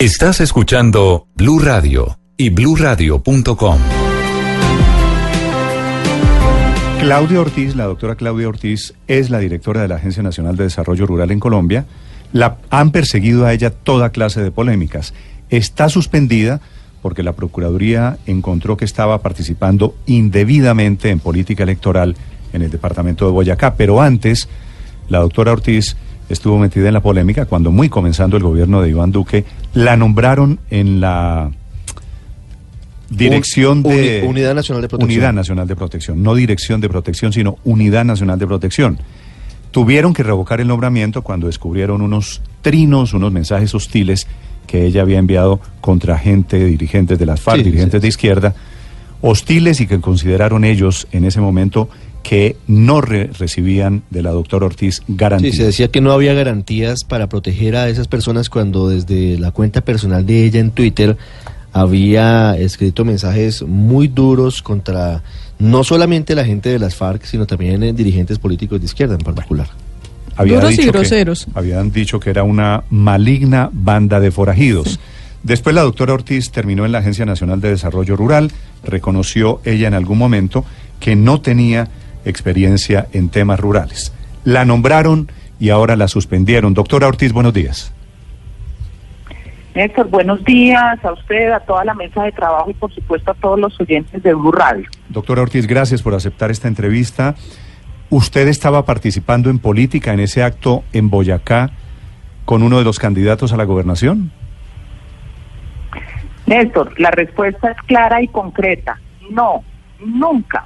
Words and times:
Estás 0.00 0.40
escuchando 0.40 1.26
Blue 1.34 1.58
Radio 1.58 2.20
y 2.36 2.50
bluradio.com. 2.50 3.78
Claudia 7.00 7.40
Ortiz, 7.40 7.74
la 7.74 7.86
doctora 7.86 8.14
Claudia 8.14 8.48
Ortiz, 8.48 8.94
es 9.08 9.28
la 9.28 9.40
directora 9.40 9.82
de 9.82 9.88
la 9.88 9.96
Agencia 9.96 10.22
Nacional 10.22 10.54
de 10.54 10.62
Desarrollo 10.62 11.04
Rural 11.04 11.32
en 11.32 11.40
Colombia. 11.40 11.86
La 12.32 12.58
han 12.70 12.92
perseguido 12.92 13.44
a 13.44 13.52
ella 13.52 13.70
toda 13.70 14.10
clase 14.10 14.40
de 14.40 14.52
polémicas. 14.52 15.14
Está 15.50 15.88
suspendida 15.88 16.60
porque 17.02 17.24
la 17.24 17.32
Procuraduría 17.32 18.18
encontró 18.26 18.76
que 18.76 18.84
estaba 18.84 19.20
participando 19.20 19.96
indebidamente 20.06 21.10
en 21.10 21.18
política 21.18 21.64
electoral 21.64 22.14
en 22.52 22.62
el 22.62 22.70
departamento 22.70 23.26
de 23.26 23.32
Boyacá. 23.32 23.74
Pero 23.74 24.00
antes, 24.00 24.48
la 25.08 25.18
doctora 25.18 25.50
Ortiz 25.50 25.96
estuvo 26.28 26.58
metida 26.58 26.88
en 26.88 26.94
la 26.94 27.00
polémica 27.00 27.46
cuando, 27.46 27.70
muy 27.70 27.88
comenzando 27.88 28.36
el 28.36 28.42
gobierno 28.42 28.80
de 28.80 28.90
Iván 28.90 29.12
Duque, 29.12 29.44
la 29.74 29.96
nombraron 29.96 30.60
en 30.70 31.00
la 31.00 31.50
Dirección 33.10 33.82
de... 33.82 34.24
Unidad 34.26 34.54
Nacional 34.54 34.82
de 34.82 34.88
Protección. 34.88 35.16
Unidad 35.16 35.32
Nacional 35.32 35.66
de 35.66 35.76
Protección. 35.76 36.22
No 36.22 36.34
Dirección 36.34 36.80
de 36.80 36.88
Protección, 36.88 37.32
sino 37.32 37.56
Unidad 37.64 38.04
Nacional 38.04 38.38
de 38.38 38.46
Protección. 38.46 38.98
Tuvieron 39.70 40.12
que 40.12 40.22
revocar 40.22 40.60
el 40.60 40.68
nombramiento 40.68 41.22
cuando 41.22 41.46
descubrieron 41.46 42.02
unos 42.02 42.42
trinos, 42.62 43.14
unos 43.14 43.32
mensajes 43.32 43.74
hostiles 43.74 44.26
que 44.66 44.84
ella 44.84 45.02
había 45.02 45.18
enviado 45.18 45.60
contra 45.80 46.18
gente, 46.18 46.62
dirigentes 46.64 47.18
de 47.18 47.26
las 47.26 47.40
FARC, 47.40 47.62
dirigentes 47.62 48.02
de 48.02 48.08
izquierda, 48.08 48.54
hostiles 49.22 49.80
y 49.80 49.86
que 49.86 50.00
consideraron 50.00 50.64
ellos 50.64 51.08
en 51.10 51.24
ese 51.24 51.40
momento 51.40 51.88
que 52.22 52.56
no 52.66 53.00
recibían 53.00 54.02
de 54.10 54.22
la 54.22 54.30
doctora 54.30 54.66
Ortiz 54.66 55.02
garantías. 55.08 55.52
Sí, 55.52 55.58
se 55.58 55.66
decía 55.66 55.88
que 55.88 56.00
no 56.00 56.12
había 56.12 56.34
garantías 56.34 57.04
para 57.04 57.28
proteger 57.28 57.76
a 57.76 57.88
esas 57.88 58.08
personas 58.08 58.50
cuando 58.50 58.88
desde 58.88 59.38
la 59.38 59.50
cuenta 59.50 59.80
personal 59.80 60.26
de 60.26 60.44
ella 60.44 60.60
en 60.60 60.70
Twitter 60.70 61.16
había 61.72 62.56
escrito 62.58 63.04
mensajes 63.04 63.62
muy 63.62 64.08
duros 64.08 64.62
contra 64.62 65.22
no 65.58 65.84
solamente 65.84 66.34
la 66.34 66.44
gente 66.44 66.70
de 66.70 66.78
las 66.78 66.94
FARC, 66.94 67.24
sino 67.24 67.46
también 67.46 67.82
en 67.82 67.96
dirigentes 67.96 68.38
políticos 68.38 68.80
de 68.80 68.86
izquierda 68.86 69.14
en 69.14 69.20
particular. 69.20 69.68
duros 70.38 70.78
y 70.78 70.86
groseros. 70.86 71.46
habían 71.54 71.90
dicho 71.90 72.20
que 72.20 72.30
era 72.30 72.42
una 72.42 72.84
maligna 72.90 73.70
banda 73.72 74.20
de 74.20 74.30
forajidos. 74.30 74.98
Después 75.42 75.74
la 75.74 75.82
doctora 75.82 76.14
Ortiz 76.14 76.50
terminó 76.50 76.84
en 76.84 76.92
la 76.92 76.98
Agencia 76.98 77.24
Nacional 77.24 77.60
de 77.60 77.70
Desarrollo 77.70 78.16
Rural, 78.16 78.50
reconoció 78.84 79.60
ella 79.64 79.86
en 79.88 79.94
algún 79.94 80.18
momento 80.18 80.64
que 80.98 81.14
no 81.14 81.40
tenía 81.40 81.88
experiencia 82.28 83.06
en 83.12 83.28
temas 83.28 83.60
rurales. 83.60 84.12
La 84.44 84.64
nombraron 84.64 85.30
y 85.58 85.70
ahora 85.70 85.96
la 85.96 86.08
suspendieron. 86.08 86.74
Doctora 86.74 87.08
Ortiz, 87.08 87.32
buenos 87.32 87.54
días. 87.54 87.92
Néstor, 89.74 90.08
buenos 90.08 90.42
días 90.44 91.04
a 91.04 91.12
usted, 91.12 91.52
a 91.52 91.60
toda 91.60 91.84
la 91.84 91.94
mesa 91.94 92.24
de 92.24 92.32
trabajo 92.32 92.70
y 92.70 92.74
por 92.74 92.92
supuesto 92.92 93.30
a 93.30 93.34
todos 93.34 93.60
los 93.60 93.80
oyentes 93.80 94.22
de 94.22 94.34
Blue 94.34 94.50
Radio. 94.50 94.88
Doctora 95.08 95.42
Ortiz, 95.42 95.66
gracias 95.66 96.02
por 96.02 96.14
aceptar 96.14 96.50
esta 96.50 96.66
entrevista. 96.66 97.36
¿Usted 98.10 98.48
estaba 98.48 98.84
participando 98.84 99.50
en 99.50 99.58
política 99.58 100.12
en 100.12 100.20
ese 100.20 100.42
acto 100.42 100.82
en 100.92 101.10
Boyacá 101.10 101.70
con 102.44 102.62
uno 102.62 102.78
de 102.78 102.84
los 102.84 102.98
candidatos 102.98 103.52
a 103.52 103.56
la 103.56 103.64
gobernación? 103.64 104.32
Néstor, 106.46 106.98
la 106.98 107.10
respuesta 107.10 107.70
es 107.70 107.76
clara 107.82 108.22
y 108.22 108.28
concreta. 108.28 108.98
No, 109.30 109.62
nunca. 110.04 110.64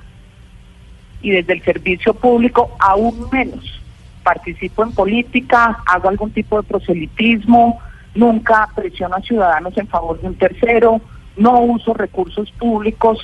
Y 1.23 1.31
desde 1.31 1.55
el 1.55 1.63
servicio 1.63 2.15
público 2.15 2.77
aún 2.79 3.29
menos. 3.31 3.81
Participo 4.23 4.83
en 4.83 4.93
política, 4.93 5.83
hago 5.87 6.09
algún 6.09 6.31
tipo 6.33 6.57
de 6.57 6.69
proselitismo, 6.69 7.81
nunca 8.15 8.69
presiono 8.75 9.17
a 9.17 9.23
ciudadanos 9.23 9.77
en 9.77 9.89
favor 9.89 10.21
de 10.21 10.29
un 10.29 10.35
tercero, 10.37 11.01
no 11.37 11.61
uso 11.61 11.95
recursos 11.95 12.51
públicos 12.53 13.19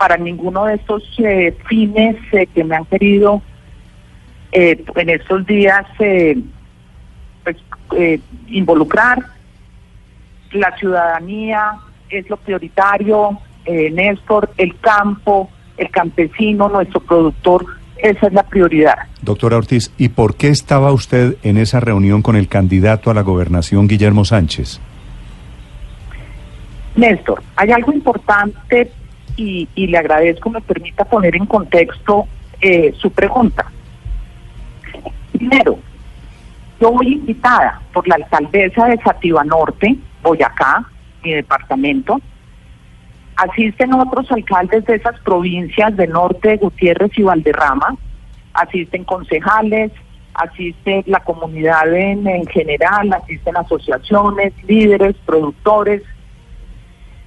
para 0.00 0.16
ninguno 0.16 0.64
de 0.64 0.76
estos 0.76 1.02
eh, 1.18 1.54
fines 1.68 2.16
eh, 2.32 2.46
que 2.46 2.64
me 2.64 2.74
han 2.74 2.86
querido 2.86 3.42
eh, 4.50 4.82
en 4.96 5.10
estos 5.10 5.46
días 5.46 5.84
pues, 5.98 7.56
involucrar. 8.48 9.18
La 10.52 10.74
ciudadanía 10.78 11.72
es 12.08 12.28
lo 12.30 12.38
prioritario, 12.38 13.38
Néstor, 13.66 14.50
el 14.56 14.78
campo, 14.80 15.50
el 15.80 15.90
campesino, 15.90 16.68
nuestro 16.68 17.00
productor 17.00 17.64
esa 18.02 18.28
es 18.28 18.32
la 18.32 18.42
prioridad. 18.44 18.96
Doctora 19.20 19.58
Ortiz, 19.58 19.92
¿y 19.98 20.08
por 20.08 20.34
qué 20.34 20.48
estaba 20.48 20.92
usted 20.92 21.36
en 21.42 21.58
esa 21.58 21.80
reunión 21.80 22.22
con 22.22 22.36
el 22.36 22.48
candidato 22.48 23.10
a 23.10 23.14
la 23.14 23.22
gobernación, 23.22 23.88
Guillermo 23.88 24.24
Sánchez? 24.24 24.80
Néstor, 26.96 27.42
hay 27.56 27.70
algo 27.70 27.92
importante 27.92 28.90
y, 29.36 29.68
le 29.74 29.96
agradezco 29.96 30.50
me 30.50 30.60
permita 30.60 31.04
poner 31.04 31.34
en 31.36 31.46
contexto 31.46 32.26
eh, 32.60 32.94
su 32.98 33.10
pregunta. 33.10 33.64
Primero, 35.32 35.78
yo 36.80 36.92
voy 36.92 37.14
invitada 37.14 37.80
por 37.92 38.06
la 38.06 38.16
alcaldesa 38.16 38.86
de 38.86 38.98
Sativa 38.98 39.44
Norte, 39.44 39.96
Boyacá, 40.22 40.84
mi 41.22 41.32
departamento, 41.32 42.20
Asisten 43.40 43.94
otros 43.94 44.30
alcaldes 44.30 44.84
de 44.84 44.96
esas 44.96 45.18
provincias 45.20 45.96
de 45.96 46.06
norte, 46.06 46.58
Gutiérrez 46.58 47.10
y 47.16 47.22
Valderrama, 47.22 47.96
asisten 48.52 49.02
concejales, 49.04 49.92
asiste 50.34 51.02
la 51.06 51.20
comunidad 51.20 51.90
en, 51.94 52.26
en 52.26 52.46
general, 52.48 53.10
asisten 53.14 53.56
asociaciones, 53.56 54.52
líderes, 54.64 55.16
productores. 55.24 56.02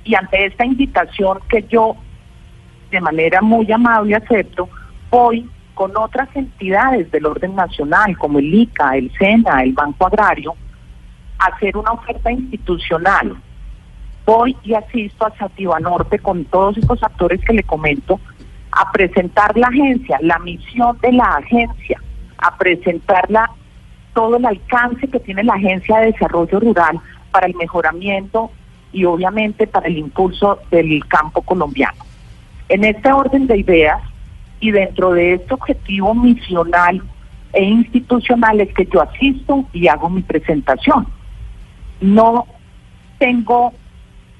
Y 0.03 0.13
ante 0.13 0.45
esta 0.45 0.63
invitación 0.63 1.39
que 1.49 1.63
yo 1.63 1.95
de 2.91 3.01
manera 3.01 3.41
muy 3.41 3.71
amable 3.71 4.13
acepto, 4.15 4.69
voy 5.09 5.49
con 5.73 5.97
otras 5.97 6.29
entidades 6.35 7.09
del 7.09 7.25
orden 7.25 7.55
nacional, 7.55 8.15
como 8.19 8.37
el 8.37 8.53
ICA, 8.53 8.97
el 8.97 9.11
SENA, 9.17 9.63
el 9.63 9.73
Banco 9.73 10.05
Agrario, 10.05 10.53
a 11.39 11.45
hacer 11.45 11.75
una 11.75 11.93
oferta 11.93 12.31
institucional 12.31 13.35
voy 14.25 14.55
y 14.63 14.73
asisto 14.73 15.25
a 15.25 15.35
Sativa 15.37 15.79
Norte 15.79 16.19
con 16.19 16.45
todos 16.45 16.77
estos 16.77 17.01
actores 17.03 17.41
que 17.45 17.53
le 17.53 17.63
comento 17.63 18.19
a 18.71 18.91
presentar 18.91 19.57
la 19.57 19.67
agencia, 19.67 20.17
la 20.21 20.39
misión 20.39 20.97
de 21.01 21.11
la 21.11 21.35
agencia, 21.35 22.01
a 22.37 22.57
presentarla 22.57 23.49
todo 24.13 24.37
el 24.37 24.45
alcance 24.45 25.07
que 25.07 25.19
tiene 25.19 25.43
la 25.43 25.53
Agencia 25.53 25.99
de 25.99 26.11
Desarrollo 26.11 26.59
Rural 26.59 26.99
para 27.31 27.47
el 27.47 27.55
mejoramiento 27.55 28.51
y 28.91 29.05
obviamente 29.05 29.67
para 29.67 29.87
el 29.87 29.97
impulso 29.97 30.59
del 30.69 31.05
campo 31.07 31.41
colombiano. 31.41 32.03
En 32.69 32.83
este 32.83 33.11
orden 33.11 33.47
de 33.47 33.57
ideas 33.57 34.01
y 34.59 34.71
dentro 34.71 35.11
de 35.11 35.33
este 35.33 35.53
objetivo 35.53 36.13
misional 36.13 37.01
e 37.53 37.63
institucional 37.63 38.61
es 38.61 38.73
que 38.73 38.85
yo 38.85 39.01
asisto 39.01 39.65
y 39.73 39.87
hago 39.87 40.09
mi 40.09 40.21
presentación. 40.21 41.07
No 42.01 42.47
tengo 43.19 43.73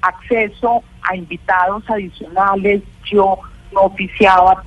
acceso 0.08 0.82
a 1.02 1.16
invitados 1.16 1.82
adicionales. 1.88 2.82
Yo 3.10 3.38
no 3.72 3.80
oficiaba 3.82 4.62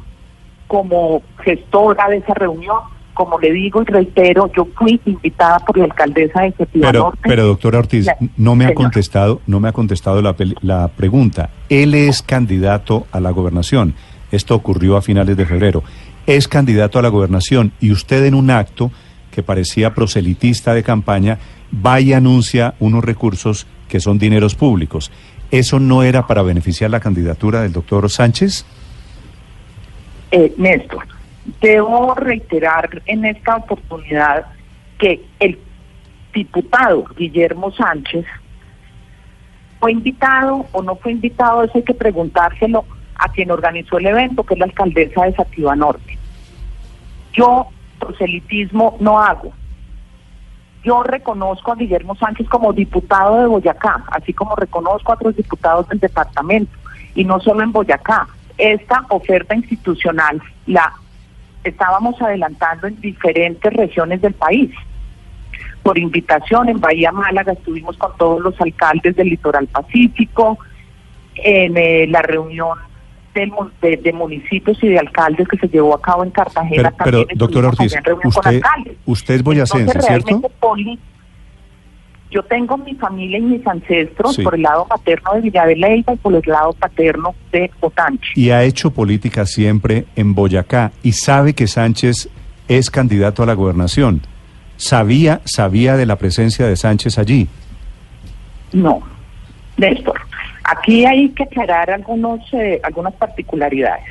como 0.67 1.21
gestora 1.43 2.09
de 2.09 2.17
esa 2.17 2.33
reunión. 2.33 2.77
Como 3.13 3.39
le 3.39 3.51
digo 3.51 3.81
y 3.81 3.85
reitero, 3.85 4.51
yo 4.55 4.67
fui 4.77 5.01
invitada 5.05 5.57
por 5.59 5.75
la 5.75 5.85
alcaldesa 5.85 6.41
de 6.41 6.51
Septiembre 6.51 6.91
pero, 6.91 7.13
Pero 7.23 7.47
doctora 7.47 7.79
Ortiz, 7.79 8.05
no 8.37 8.55
me 8.55 8.65
ha 8.67 8.75
contestado, 8.75 9.41
no 9.47 9.59
me 9.59 9.69
ha 9.69 9.71
contestado 9.71 10.21
la, 10.21 10.35
la 10.61 10.87
pregunta. 10.89 11.49
Él 11.67 11.95
es 11.95 12.21
candidato 12.21 13.07
a 13.11 13.19
la 13.19 13.31
gobernación. 13.31 13.95
Esto 14.31 14.53
ocurrió 14.53 14.97
a 14.97 15.01
finales 15.01 15.35
de 15.35 15.47
febrero. 15.47 15.83
Es 16.27 16.47
candidato 16.47 16.99
a 16.99 17.01
la 17.01 17.09
gobernación 17.09 17.71
y 17.79 17.91
usted 17.91 18.23
en 18.25 18.35
un 18.35 18.51
acto 18.51 18.91
que 19.31 19.41
parecía 19.41 19.95
proselitista 19.95 20.75
de 20.75 20.83
campaña 20.83 21.39
va 21.85 21.99
y 21.99 22.13
anuncia 22.13 22.75
unos 22.79 23.03
recursos 23.03 23.67
que 23.87 23.99
son 23.99 24.17
dineros 24.17 24.55
públicos. 24.55 25.11
¿Eso 25.51 25.79
no 25.79 26.03
era 26.03 26.27
para 26.27 26.41
beneficiar 26.41 26.89
la 26.89 26.99
candidatura 26.99 27.61
del 27.61 27.71
doctor 27.71 28.09
Sánchez? 28.09 28.65
Eh, 30.31 30.53
Néstor, 30.57 31.07
debo 31.61 32.13
reiterar 32.15 33.01
en 33.05 33.25
esta 33.25 33.55
oportunidad 33.55 34.47
que 34.97 35.23
el 35.39 35.57
diputado 36.33 37.05
Guillermo 37.17 37.71
Sánchez 37.71 38.25
fue 39.79 39.91
invitado 39.91 40.65
o 40.71 40.81
no 40.81 40.95
fue 40.95 41.11
invitado, 41.11 41.63
eso 41.63 41.73
hay 41.75 41.83
que 41.83 41.93
preguntárselo 41.93 42.83
a 43.15 43.29
quien 43.29 43.51
organizó 43.51 43.97
el 43.97 44.07
evento, 44.07 44.43
que 44.43 44.55
es 44.55 44.59
la 44.59 44.65
alcaldesa 44.65 45.23
de 45.25 45.33
Sativa 45.33 45.75
Norte. 45.75 46.17
Yo 47.33 47.67
proselitismo 47.99 48.97
no 48.99 49.19
hago, 49.19 49.53
yo 50.87 51.03
reconozco 51.03 51.73
a 51.73 51.75
Guillermo 51.75 52.15
Sánchez 52.15 52.47
como 52.47 52.71
diputado 52.71 53.41
de 53.41 53.47
Boyacá, 53.47 54.05
así 54.09 54.31
como 54.31 54.55
reconozco 54.55 55.11
a 55.11 55.15
otros 55.15 55.35
diputados 55.35 55.85
del 55.89 55.99
departamento, 55.99 56.71
y 57.13 57.25
no 57.25 57.41
solo 57.41 57.61
en 57.61 57.73
Boyacá. 57.73 58.25
Esta 58.57 59.05
oferta 59.09 59.53
institucional 59.53 60.41
la 60.65 60.93
estábamos 61.65 62.21
adelantando 62.21 62.87
en 62.87 63.01
diferentes 63.01 63.73
regiones 63.73 64.21
del 64.21 64.33
país. 64.33 64.71
por 65.83 65.97
invitación 65.97 66.67
en 66.67 66.79
Bahía 66.79 67.11
Málaga, 67.11 67.53
estuvimos 67.53 67.97
con 67.97 68.11
todos 68.17 68.41
los 68.41 68.59
alcaldes 68.59 69.15
del 69.15 69.29
litoral 69.29 69.67
pacífico, 69.67 70.57
en 71.35 71.77
eh, 71.77 72.07
la 72.07 72.21
reunión 72.21 72.77
de, 73.81 74.13
municipios 74.13 74.81
y 74.83 74.89
de 74.89 74.99
alcaldes 74.99 75.47
que 75.47 75.57
se 75.57 75.67
llevó 75.67 75.95
a 75.95 76.01
cabo 76.01 76.23
en 76.23 76.31
Cartagena. 76.31 76.93
Pero, 77.03 77.25
doctor 77.35 77.65
Ortiz, 77.65 77.93
usted, 78.23 78.61
usted 79.05 79.33
es 79.35 79.43
boyacense, 79.43 80.01
¿cierto? 80.01 80.41
yo 82.29 82.43
tengo 82.43 82.77
mi 82.77 82.93
familia 82.95 83.37
y 83.37 83.41
mis 83.41 83.65
ancestros 83.67 84.37
por 84.37 84.55
el 84.55 84.61
lado 84.61 84.85
paterno 84.85 85.33
de 85.35 85.41
Villa 85.41 85.95
y 85.95 86.03
por 86.03 86.35
el 86.35 86.41
lado 86.45 86.73
paterno 86.73 87.33
de 87.51 87.71
Otanche. 87.79 88.33
Y 88.35 88.49
ha 88.49 88.63
hecho 88.63 88.91
política 88.91 89.45
siempre 89.45 90.05
en 90.15 90.33
Boyacá 90.33 90.91
y 91.03 91.13
sabe 91.13 91.53
que 91.53 91.67
Sánchez 91.67 92.29
es 92.67 92.91
candidato 92.91 93.43
a 93.43 93.45
la 93.45 93.53
gobernación. 93.53 94.21
¿Sabía, 94.75 95.41
sabía 95.45 95.95
de 95.95 96.05
la 96.05 96.17
presencia 96.17 96.67
de 96.67 96.75
Sánchez 96.75 97.17
allí? 97.17 97.47
No, 98.73 99.01
Néstor. 99.77 100.19
Aquí 100.67 101.05
hay 101.05 101.29
que 101.29 101.43
aclarar 101.43 101.89
algunos, 101.89 102.41
eh, 102.51 102.81
algunas 102.83 103.13
particularidades. 103.13 104.03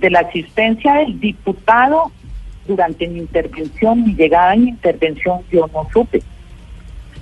De 0.00 0.10
la 0.10 0.20
asistencia 0.20 0.94
del 0.94 1.20
diputado 1.20 2.10
durante 2.66 3.06
mi 3.06 3.20
intervención, 3.20 4.04
mi 4.04 4.14
llegada 4.14 4.54
en 4.54 4.64
mi 4.64 4.68
intervención, 4.70 5.40
yo 5.52 5.70
no 5.72 5.86
supe, 5.92 6.20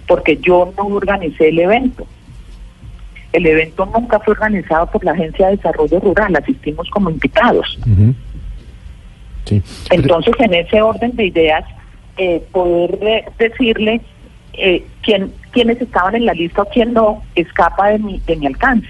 porque 0.06 0.38
yo 0.38 0.73
no 0.75 0.87
organicé 0.87 1.50
el 1.50 1.58
evento. 1.58 2.06
El 3.35 3.44
evento 3.44 3.85
nunca 3.85 4.20
fue 4.20 4.32
organizado 4.32 4.87
por 4.87 5.05
la 5.05 5.12
Agencia 5.12 5.49
de 5.49 5.56
Desarrollo 5.56 6.00
Rural, 6.00 6.35
asistimos 6.37 6.88
como 6.88 7.11
invitados. 7.11 7.79
Entonces, 9.90 10.35
en 10.38 10.55
ese 10.55 10.81
orden 10.81 11.14
de 11.14 11.26
ideas, 11.26 11.64
eh, 12.17 12.43
poder 12.52 12.99
eh, 13.02 13.25
decirle 13.38 14.00
eh, 14.59 14.85
quién, 15.03 15.33
quiénes 15.53 15.81
estaban 15.81 16.15
en 16.15 16.27
la 16.27 16.33
lista 16.33 16.63
o 16.63 16.65
quién 16.67 16.93
no, 16.93 17.23
escapa 17.35 17.89
de 17.89 17.99
mi, 17.99 18.21
de 18.21 18.37
mi 18.37 18.47
alcance. 18.47 18.89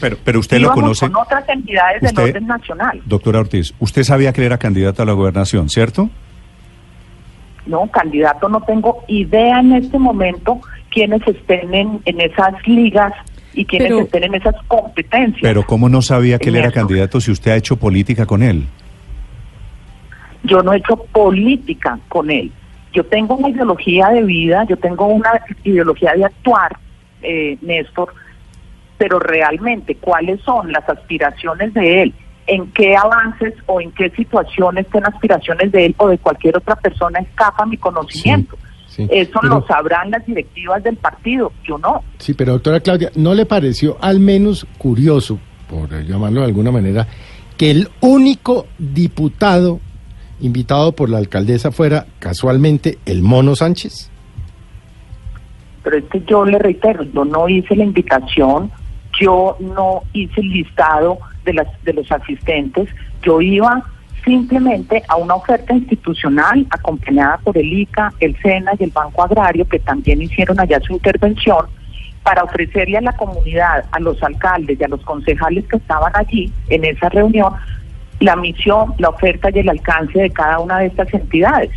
pero, 0.00 0.16
pero 0.24 0.40
usted 0.40 0.60
lo 0.60 0.72
conoce. 0.72 1.06
Con 1.06 1.22
otras 1.22 1.48
entidades 1.48 2.02
del 2.02 2.18
orden 2.18 2.46
nacional. 2.46 3.00
Doctora 3.04 3.40
Ortiz, 3.40 3.74
usted 3.78 4.02
sabía 4.02 4.32
que 4.32 4.44
era 4.44 4.58
candidato 4.58 5.02
a 5.02 5.06
la 5.06 5.12
gobernación, 5.12 5.68
¿cierto? 5.68 6.10
No, 7.66 7.86
candidato 7.90 8.48
no 8.48 8.62
tengo 8.62 9.04
idea 9.08 9.60
en 9.60 9.74
este 9.74 9.98
momento 9.98 10.60
quiénes 10.90 11.26
estén 11.26 11.74
en, 11.74 12.00
en 12.06 12.20
esas 12.20 12.54
ligas 12.66 13.12
y 13.52 13.64
quienes 13.64 13.90
estén 13.92 14.24
en 14.24 14.34
esas 14.34 14.54
competencias. 14.68 15.42
Pero 15.42 15.66
¿cómo 15.66 15.88
no 15.88 16.00
sabía 16.00 16.38
que 16.38 16.48
él 16.48 16.56
era 16.56 16.70
candidato 16.70 17.20
si 17.20 17.30
usted 17.30 17.50
ha 17.50 17.56
hecho 17.56 17.76
política 17.76 18.24
con 18.24 18.42
él? 18.42 18.66
Yo 20.44 20.62
no 20.62 20.72
he 20.72 20.78
hecho 20.78 20.96
política 20.96 21.98
con 22.08 22.30
él. 22.30 22.52
Yo 22.92 23.04
tengo 23.04 23.36
una 23.36 23.50
ideología 23.50 24.08
de 24.08 24.22
vida, 24.22 24.64
yo 24.64 24.76
tengo 24.76 25.06
una 25.06 25.30
ideología 25.64 26.12
de 26.14 26.24
actuar, 26.24 26.76
eh, 27.22 27.58
Néstor, 27.60 28.14
pero 28.96 29.18
realmente 29.18 29.94
cuáles 29.96 30.40
son 30.42 30.72
las 30.72 30.88
aspiraciones 30.88 31.72
de 31.74 32.02
él, 32.02 32.14
en 32.46 32.70
qué 32.72 32.96
avances 32.96 33.54
o 33.66 33.80
en 33.80 33.92
qué 33.92 34.10
situaciones 34.10 34.86
estén 34.86 35.06
aspiraciones 35.06 35.70
de 35.70 35.86
él 35.86 35.94
o 35.98 36.08
de 36.08 36.18
cualquier 36.18 36.56
otra 36.56 36.76
persona 36.76 37.20
escapa 37.20 37.66
mi 37.66 37.76
conocimiento. 37.76 38.56
Eso 38.96 39.40
lo 39.42 39.64
sabrán 39.66 40.10
las 40.10 40.26
directivas 40.26 40.82
del 40.82 40.96
partido, 40.96 41.52
yo 41.62 41.78
no. 41.78 42.02
Sí, 42.18 42.34
pero 42.34 42.52
doctora 42.54 42.80
Claudia, 42.80 43.12
¿no 43.14 43.32
le 43.32 43.46
pareció 43.46 43.96
al 44.00 44.18
menos 44.18 44.66
curioso, 44.76 45.38
por 45.68 45.88
llamarlo 46.04 46.40
de 46.40 46.46
alguna 46.46 46.72
manera, 46.72 47.06
que 47.56 47.70
el 47.70 47.88
único 48.00 48.66
diputado 48.78 49.78
invitado 50.40 50.92
por 50.92 51.10
la 51.10 51.18
alcaldesa 51.18 51.70
fuera 51.72 52.06
casualmente 52.18 52.98
el 53.06 53.22
Mono 53.22 53.56
Sánchez? 53.56 54.10
Pero 55.82 55.98
es 55.98 56.04
que 56.04 56.20
yo 56.22 56.44
le 56.44 56.58
reitero, 56.58 57.02
yo 57.04 57.24
no 57.24 57.48
hice 57.48 57.74
la 57.76 57.84
invitación, 57.84 58.70
yo 59.20 59.56
no 59.60 60.02
hice 60.12 60.40
el 60.40 60.50
listado 60.50 61.18
de, 61.44 61.54
las, 61.54 61.66
de 61.82 61.94
los 61.94 62.10
asistentes, 62.12 62.88
yo 63.22 63.40
iba 63.40 63.82
simplemente 64.24 65.02
a 65.08 65.16
una 65.16 65.34
oferta 65.34 65.72
institucional 65.72 66.66
acompañada 66.70 67.38
por 67.38 67.56
el 67.56 67.72
ICA, 67.72 68.12
el 68.20 68.36
SENA 68.42 68.72
y 68.78 68.84
el 68.84 68.90
Banco 68.90 69.22
Agrario, 69.22 69.66
que 69.66 69.78
también 69.78 70.20
hicieron 70.20 70.60
allá 70.60 70.80
su 70.80 70.92
intervención, 70.92 71.66
para 72.22 72.44
ofrecerle 72.44 72.98
a 72.98 73.00
la 73.00 73.16
comunidad, 73.16 73.86
a 73.90 74.00
los 74.00 74.22
alcaldes 74.22 74.78
y 74.78 74.84
a 74.84 74.88
los 74.88 75.00
concejales 75.02 75.66
que 75.66 75.76
estaban 75.76 76.12
allí 76.14 76.52
en 76.68 76.84
esa 76.84 77.08
reunión, 77.08 77.54
la 78.20 78.36
misión, 78.36 78.94
la 78.98 79.10
oferta 79.10 79.50
y 79.50 79.58
el 79.58 79.68
alcance 79.68 80.18
de 80.18 80.30
cada 80.30 80.58
una 80.58 80.78
de 80.78 80.86
estas 80.86 81.12
entidades. 81.14 81.70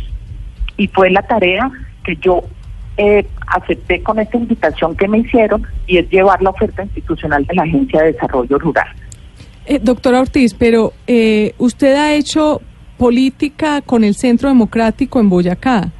Y 0.76 0.88
fue 0.88 1.10
la 1.10 1.22
tarea 1.22 1.70
que 2.04 2.16
yo 2.16 2.42
eh, 2.96 3.26
acepté 3.46 4.02
con 4.02 4.18
esta 4.18 4.36
invitación 4.36 4.96
que 4.96 5.08
me 5.08 5.18
hicieron 5.18 5.66
y 5.86 5.98
es 5.98 6.10
llevar 6.10 6.42
la 6.42 6.50
oferta 6.50 6.82
institucional 6.82 7.44
de 7.46 7.54
la 7.54 7.62
Agencia 7.62 8.02
de 8.02 8.12
Desarrollo 8.12 8.58
Rural. 8.58 8.88
Eh, 9.64 9.78
doctora 9.80 10.20
Ortiz, 10.20 10.54
pero 10.54 10.92
eh, 11.06 11.54
usted 11.58 11.94
ha 11.94 12.12
hecho 12.14 12.60
política 12.98 13.80
con 13.80 14.04
el 14.04 14.14
Centro 14.14 14.48
Democrático 14.48 15.20
en 15.20 15.28
Boyacá. 15.28 15.90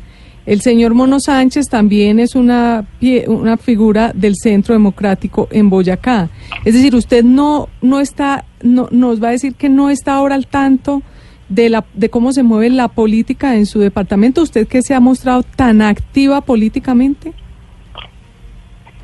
El 0.44 0.60
señor 0.60 0.94
Mono 0.94 1.20
Sánchez 1.20 1.68
también 1.68 2.18
es 2.18 2.34
una, 2.34 2.84
una 3.28 3.56
figura 3.56 4.12
del 4.12 4.34
Centro 4.34 4.74
Democrático 4.74 5.46
en 5.52 5.70
Boyacá. 5.70 6.30
Es 6.64 6.74
decir, 6.74 6.96
usted 6.96 7.22
no, 7.22 7.68
no 7.80 8.00
está, 8.00 8.44
no, 8.60 8.88
nos 8.90 9.22
va 9.22 9.28
a 9.28 9.32
decir 9.32 9.54
que 9.54 9.68
no 9.68 9.88
está 9.88 10.14
ahora 10.14 10.34
al 10.34 10.48
tanto 10.48 11.02
de, 11.48 11.68
la, 11.70 11.84
de 11.94 12.10
cómo 12.10 12.32
se 12.32 12.42
mueve 12.42 12.70
la 12.70 12.88
política 12.88 13.54
en 13.54 13.66
su 13.66 13.78
departamento. 13.78 14.42
¿Usted 14.42 14.66
que 14.66 14.82
se 14.82 14.94
ha 14.94 15.00
mostrado 15.00 15.44
tan 15.44 15.80
activa 15.80 16.40
políticamente? 16.40 17.32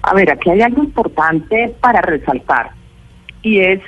A 0.02 0.14
ver, 0.14 0.32
aquí 0.32 0.50
hay 0.50 0.62
algo 0.62 0.82
importante 0.82 1.72
para 1.80 2.00
resaltar 2.00 2.70
y 3.42 3.60
es 3.60 3.80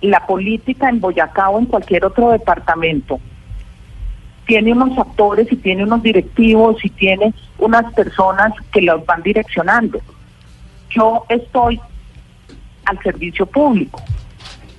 la 0.00 0.26
política 0.26 0.88
en 0.88 0.98
Boyacá 0.98 1.50
o 1.50 1.60
en 1.60 1.66
cualquier 1.66 2.04
otro 2.04 2.30
departamento 2.30 3.20
tiene 4.50 4.72
unos 4.72 4.98
actores 4.98 5.46
y 5.52 5.54
tiene 5.54 5.84
unos 5.84 6.02
directivos 6.02 6.84
y 6.84 6.90
tiene 6.90 7.32
unas 7.58 7.94
personas 7.94 8.52
que 8.72 8.82
los 8.82 9.06
van 9.06 9.22
direccionando. 9.22 10.00
Yo 10.90 11.24
estoy 11.28 11.80
al 12.84 13.00
servicio 13.00 13.46
público. 13.46 14.02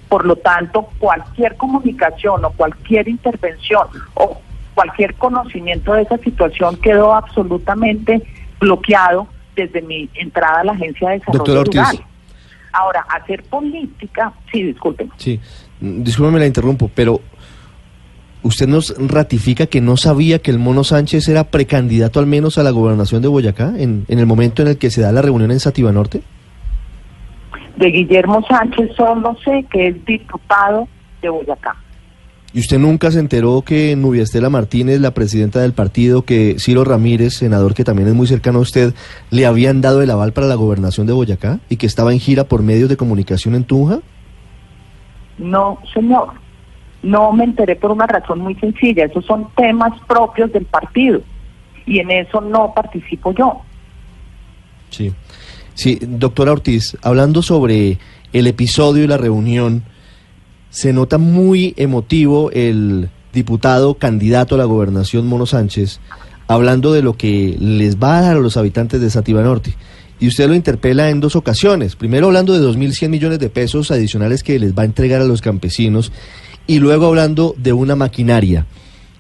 Por 0.09 0.25
lo 0.25 0.35
tanto, 0.35 0.89
cualquier 0.99 1.55
comunicación 1.55 2.43
o 2.43 2.49
cualquier 2.49 3.07
intervención 3.07 3.87
o 4.15 4.41
cualquier 4.73 5.15
conocimiento 5.15 5.93
de 5.93 6.01
esa 6.01 6.17
situación 6.17 6.75
quedó 6.75 7.13
absolutamente 7.13 8.21
bloqueado 8.59 9.27
desde 9.55 9.81
mi 9.81 10.09
entrada 10.15 10.59
a 10.59 10.63
la 10.65 10.73
Agencia 10.73 11.11
de 11.11 11.19
Desarrollo 11.19 11.63
Rural. 11.63 12.05
Ahora, 12.73 13.05
hacer 13.07 13.43
política, 13.43 14.33
sí, 14.51 14.63
disculpen. 14.63 15.09
Sí, 15.15 15.39
discúlpeme 15.79 16.39
la 16.39 16.45
interrumpo, 16.47 16.91
pero 16.93 17.21
¿Usted 18.43 18.67
nos 18.67 18.95
ratifica 18.97 19.67
que 19.67 19.81
no 19.81 19.97
sabía 19.97 20.39
que 20.39 20.49
el 20.49 20.57
Mono 20.57 20.83
Sánchez 20.83 21.27
era 21.27 21.43
precandidato 21.43 22.19
al 22.19 22.25
menos 22.25 22.57
a 22.57 22.63
la 22.63 22.71
gobernación 22.71 23.21
de 23.21 23.27
Boyacá 23.27 23.73
en, 23.77 24.05
el 24.07 24.25
momento 24.25 24.63
en 24.63 24.69
el 24.69 24.77
que 24.77 24.89
se 24.89 25.01
da 25.01 25.11
la 25.11 25.21
reunión 25.21 25.51
en 25.51 25.59
Sativa 25.59 25.91
Norte? 25.91 26.23
De 27.77 27.87
Guillermo 27.87 28.43
Sánchez 28.47 28.91
solo 28.95 29.37
sé 29.45 29.65
que 29.71 29.89
es 29.89 30.05
diputado 30.05 30.87
de 31.21 31.29
Boyacá. 31.29 31.75
¿Y 32.53 32.59
usted 32.59 32.79
nunca 32.79 33.11
se 33.11 33.19
enteró 33.19 33.61
que 33.61 33.95
Nubia 33.95 34.23
Estela 34.23 34.49
Martínez, 34.49 34.99
la 34.99 35.11
presidenta 35.11 35.61
del 35.61 35.71
partido, 35.71 36.23
que 36.23 36.55
Ciro 36.59 36.83
Ramírez, 36.83 37.35
senador 37.35 37.75
que 37.75 37.83
también 37.83 38.09
es 38.09 38.13
muy 38.15 38.27
cercano 38.27 38.59
a 38.59 38.63
usted, 38.63 38.93
le 39.29 39.45
habían 39.45 39.81
dado 39.81 40.01
el 40.01 40.09
aval 40.09 40.33
para 40.33 40.47
la 40.47 40.55
gobernación 40.55 41.07
de 41.07 41.13
Boyacá 41.13 41.59
y 41.69 41.77
que 41.77 41.85
estaba 41.85 42.11
en 42.11 42.19
gira 42.19 42.43
por 42.45 42.63
medios 42.63 42.89
de 42.89 42.97
comunicación 42.97 43.53
en 43.55 43.63
Tunja? 43.63 43.99
No, 45.37 45.79
señor. 45.93 46.40
No 47.03 47.31
me 47.31 47.45
enteré 47.45 47.75
por 47.75 47.91
una 47.91 48.07
razón 48.07 48.39
muy 48.39 48.55
sencilla, 48.55 49.05
esos 49.05 49.25
son 49.25 49.47
temas 49.55 49.93
propios 50.07 50.51
del 50.51 50.65
partido 50.65 51.21
y 51.85 51.99
en 51.99 52.11
eso 52.11 52.41
no 52.41 52.73
participo 52.73 53.33
yo. 53.33 53.61
Sí, 54.89 55.11
sí, 55.73 55.99
doctora 56.01 56.51
Ortiz, 56.51 56.97
hablando 57.01 57.41
sobre 57.41 57.97
el 58.33 58.47
episodio 58.47 59.03
y 59.03 59.07
la 59.07 59.17
reunión, 59.17 59.83
se 60.69 60.93
nota 60.93 61.17
muy 61.17 61.73
emotivo 61.77 62.51
el 62.51 63.09
diputado 63.33 63.95
candidato 63.95 64.55
a 64.55 64.57
la 64.57 64.65
gobernación 64.65 65.27
Mono 65.27 65.45
Sánchez, 65.45 65.99
hablando 66.47 66.93
de 66.93 67.01
lo 67.01 67.13
que 67.13 67.55
les 67.59 67.97
va 67.97 68.17
a 68.17 68.21
dar 68.21 68.37
a 68.37 68.41
los 68.41 68.57
habitantes 68.57 69.01
de 69.01 69.09
Sativa 69.09 69.41
Norte. 69.41 69.75
Y 70.19 70.27
usted 70.27 70.47
lo 70.47 70.53
interpela 70.53 71.09
en 71.09 71.19
dos 71.19 71.35
ocasiones. 71.35 71.95
Primero 71.95 72.27
hablando 72.27 72.53
de 72.53 72.65
2.100 72.65 73.09
millones 73.09 73.39
de 73.39 73.49
pesos 73.49 73.89
adicionales 73.89 74.43
que 74.43 74.59
les 74.59 74.77
va 74.77 74.83
a 74.83 74.85
entregar 74.85 75.19
a 75.19 75.25
los 75.25 75.41
campesinos 75.41 76.11
y 76.71 76.79
luego 76.79 77.07
hablando 77.07 77.53
de 77.57 77.73
una 77.73 77.97
maquinaria. 77.97 78.65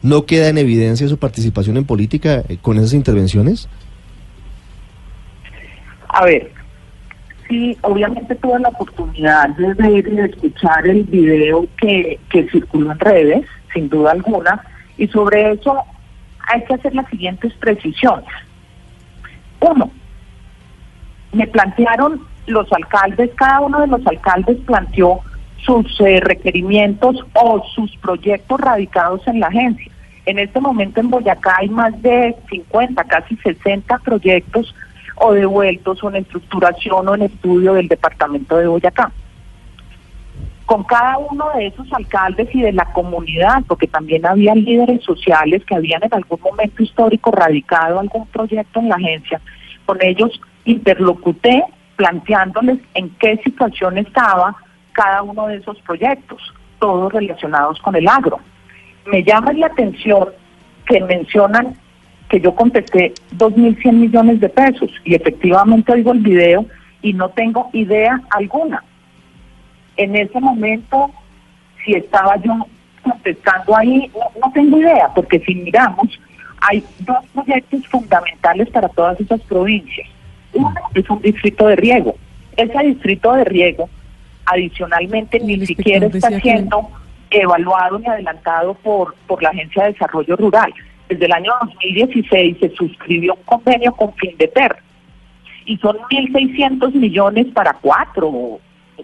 ¿No 0.01 0.25
queda 0.25 0.47
en 0.47 0.57
evidencia 0.57 1.09
su 1.09 1.17
participación 1.17 1.75
en 1.75 1.83
política 1.83 2.43
eh, 2.47 2.57
con 2.61 2.77
esas 2.77 2.93
intervenciones? 2.93 3.67
A 6.07 6.23
ver, 6.23 6.49
sí, 7.49 7.77
obviamente 7.81 8.35
tuve 8.35 8.57
la 8.57 8.69
oportunidad 8.69 9.49
de 9.49 9.73
ver 9.73 10.07
y 10.07 10.15
de 10.15 10.25
escuchar 10.27 10.87
el 10.87 11.03
video 11.03 11.67
que, 11.75 12.17
que 12.29 12.47
circuló 12.49 12.93
en 12.93 12.99
redes, 12.99 13.45
sin 13.73 13.89
duda 13.89 14.11
alguna, 14.11 14.63
y 14.97 15.09
sobre 15.09 15.51
eso 15.51 15.77
hay 16.47 16.63
que 16.63 16.75
hacer 16.75 16.95
las 16.95 17.09
siguientes 17.09 17.53
precisiones. 17.55 18.29
Uno, 19.59 19.91
me 21.33 21.47
plantearon 21.47 22.21
los 22.47 22.71
alcaldes, 22.71 23.29
cada 23.35 23.59
uno 23.59 23.81
de 23.81 23.87
los 23.87 24.07
alcaldes 24.07 24.57
planteó 24.65 25.19
sus 25.65 25.99
eh, 26.01 26.19
requerimientos 26.21 27.17
o 27.33 27.63
sus 27.75 27.95
proyectos 27.97 28.59
radicados 28.59 29.25
en 29.27 29.39
la 29.39 29.47
agencia. 29.47 29.91
En 30.25 30.39
este 30.39 30.59
momento 30.59 30.99
en 30.99 31.09
Boyacá 31.09 31.57
hay 31.59 31.69
más 31.69 31.99
de 32.01 32.35
50, 32.49 33.03
casi 33.05 33.35
60 33.37 33.97
proyectos 33.99 34.73
o 35.15 35.33
devueltos 35.33 36.03
o 36.03 36.09
en 36.09 36.17
estructuración 36.17 37.07
o 37.07 37.15
en 37.15 37.23
estudio 37.23 37.73
del 37.73 37.87
departamento 37.87 38.57
de 38.57 38.67
Boyacá. 38.67 39.11
Con 40.65 40.83
cada 40.83 41.17
uno 41.17 41.49
de 41.55 41.67
esos 41.67 41.91
alcaldes 41.91 42.47
y 42.53 42.61
de 42.61 42.71
la 42.71 42.85
comunidad, 42.93 43.63
porque 43.67 43.87
también 43.87 44.25
había 44.25 44.55
líderes 44.55 45.03
sociales 45.03 45.63
que 45.65 45.75
habían 45.75 46.03
en 46.03 46.13
algún 46.13 46.39
momento 46.39 46.81
histórico 46.81 47.31
radicado 47.31 47.99
algún 47.99 48.25
proyecto 48.27 48.79
en 48.79 48.89
la 48.89 48.95
agencia, 48.95 49.41
con 49.85 49.97
ellos 50.01 50.39
interlocuté 50.63 51.63
planteándoles 51.97 52.79
en 52.93 53.09
qué 53.19 53.37
situación 53.43 53.97
estaba 53.97 54.55
cada 55.01 55.23
uno 55.23 55.47
de 55.47 55.57
esos 55.57 55.79
proyectos, 55.81 56.53
todos 56.77 57.11
relacionados 57.11 57.79
con 57.79 57.95
el 57.95 58.07
agro. 58.07 58.39
Me 59.07 59.23
llama 59.23 59.51
la 59.53 59.65
atención 59.65 60.29
que 60.85 61.01
mencionan 61.01 61.75
que 62.29 62.39
yo 62.39 62.53
contesté 62.53 63.13
2.100 63.35 63.93
millones 63.93 64.39
de 64.39 64.49
pesos 64.49 64.91
y 65.03 65.15
efectivamente 65.15 65.91
oigo 65.91 66.11
el 66.11 66.19
video 66.19 66.65
y 67.01 67.13
no 67.13 67.29
tengo 67.29 67.71
idea 67.73 68.21
alguna. 68.29 68.83
En 69.97 70.15
ese 70.15 70.39
momento, 70.39 71.09
si 71.83 71.93
estaba 71.93 72.35
yo 72.37 72.53
contestando 73.01 73.75
ahí, 73.75 74.11
no, 74.39 74.51
tengo 74.53 74.77
idea, 74.77 75.09
porque 75.15 75.39
si 75.39 75.55
miramos, 75.55 76.19
hay 76.61 76.83
dos 76.99 77.25
proyectos 77.33 77.87
fundamentales 77.87 78.69
para 78.69 78.87
todas 78.89 79.19
esas 79.19 79.41
provincias. 79.41 80.07
Uno 80.53 80.75
es 80.93 81.09
un 81.09 81.21
distrito 81.23 81.65
de 81.65 81.75
riego. 81.75 82.15
Ese 82.55 82.77
distrito 82.83 83.33
de 83.33 83.45
riego, 83.45 83.89
adicionalmente, 84.51 85.39
ni 85.39 85.65
siquiera 85.65 86.07
está 86.07 86.29
que- 86.29 86.41
siendo 86.41 86.89
evaluado 87.29 87.97
ni 87.99 88.07
adelantado 88.07 88.73
por, 88.75 89.15
por 89.27 89.41
la 89.41 89.49
Agencia 89.49 89.83
de 89.85 89.93
Desarrollo 89.93 90.35
Rural. 90.35 90.73
Desde 91.07 91.25
el 91.25 91.31
año 91.31 91.51
2016 91.65 92.57
se 92.59 92.69
suscribió 92.75 93.33
un 93.35 93.43
convenio 93.43 93.93
con 93.93 94.13
Findeter 94.15 94.75
y 95.65 95.77
son 95.77 95.97
1.600 96.09 96.93
millones 96.93 97.47
para 97.53 97.73
cuatro 97.73 98.27
o 98.27 98.59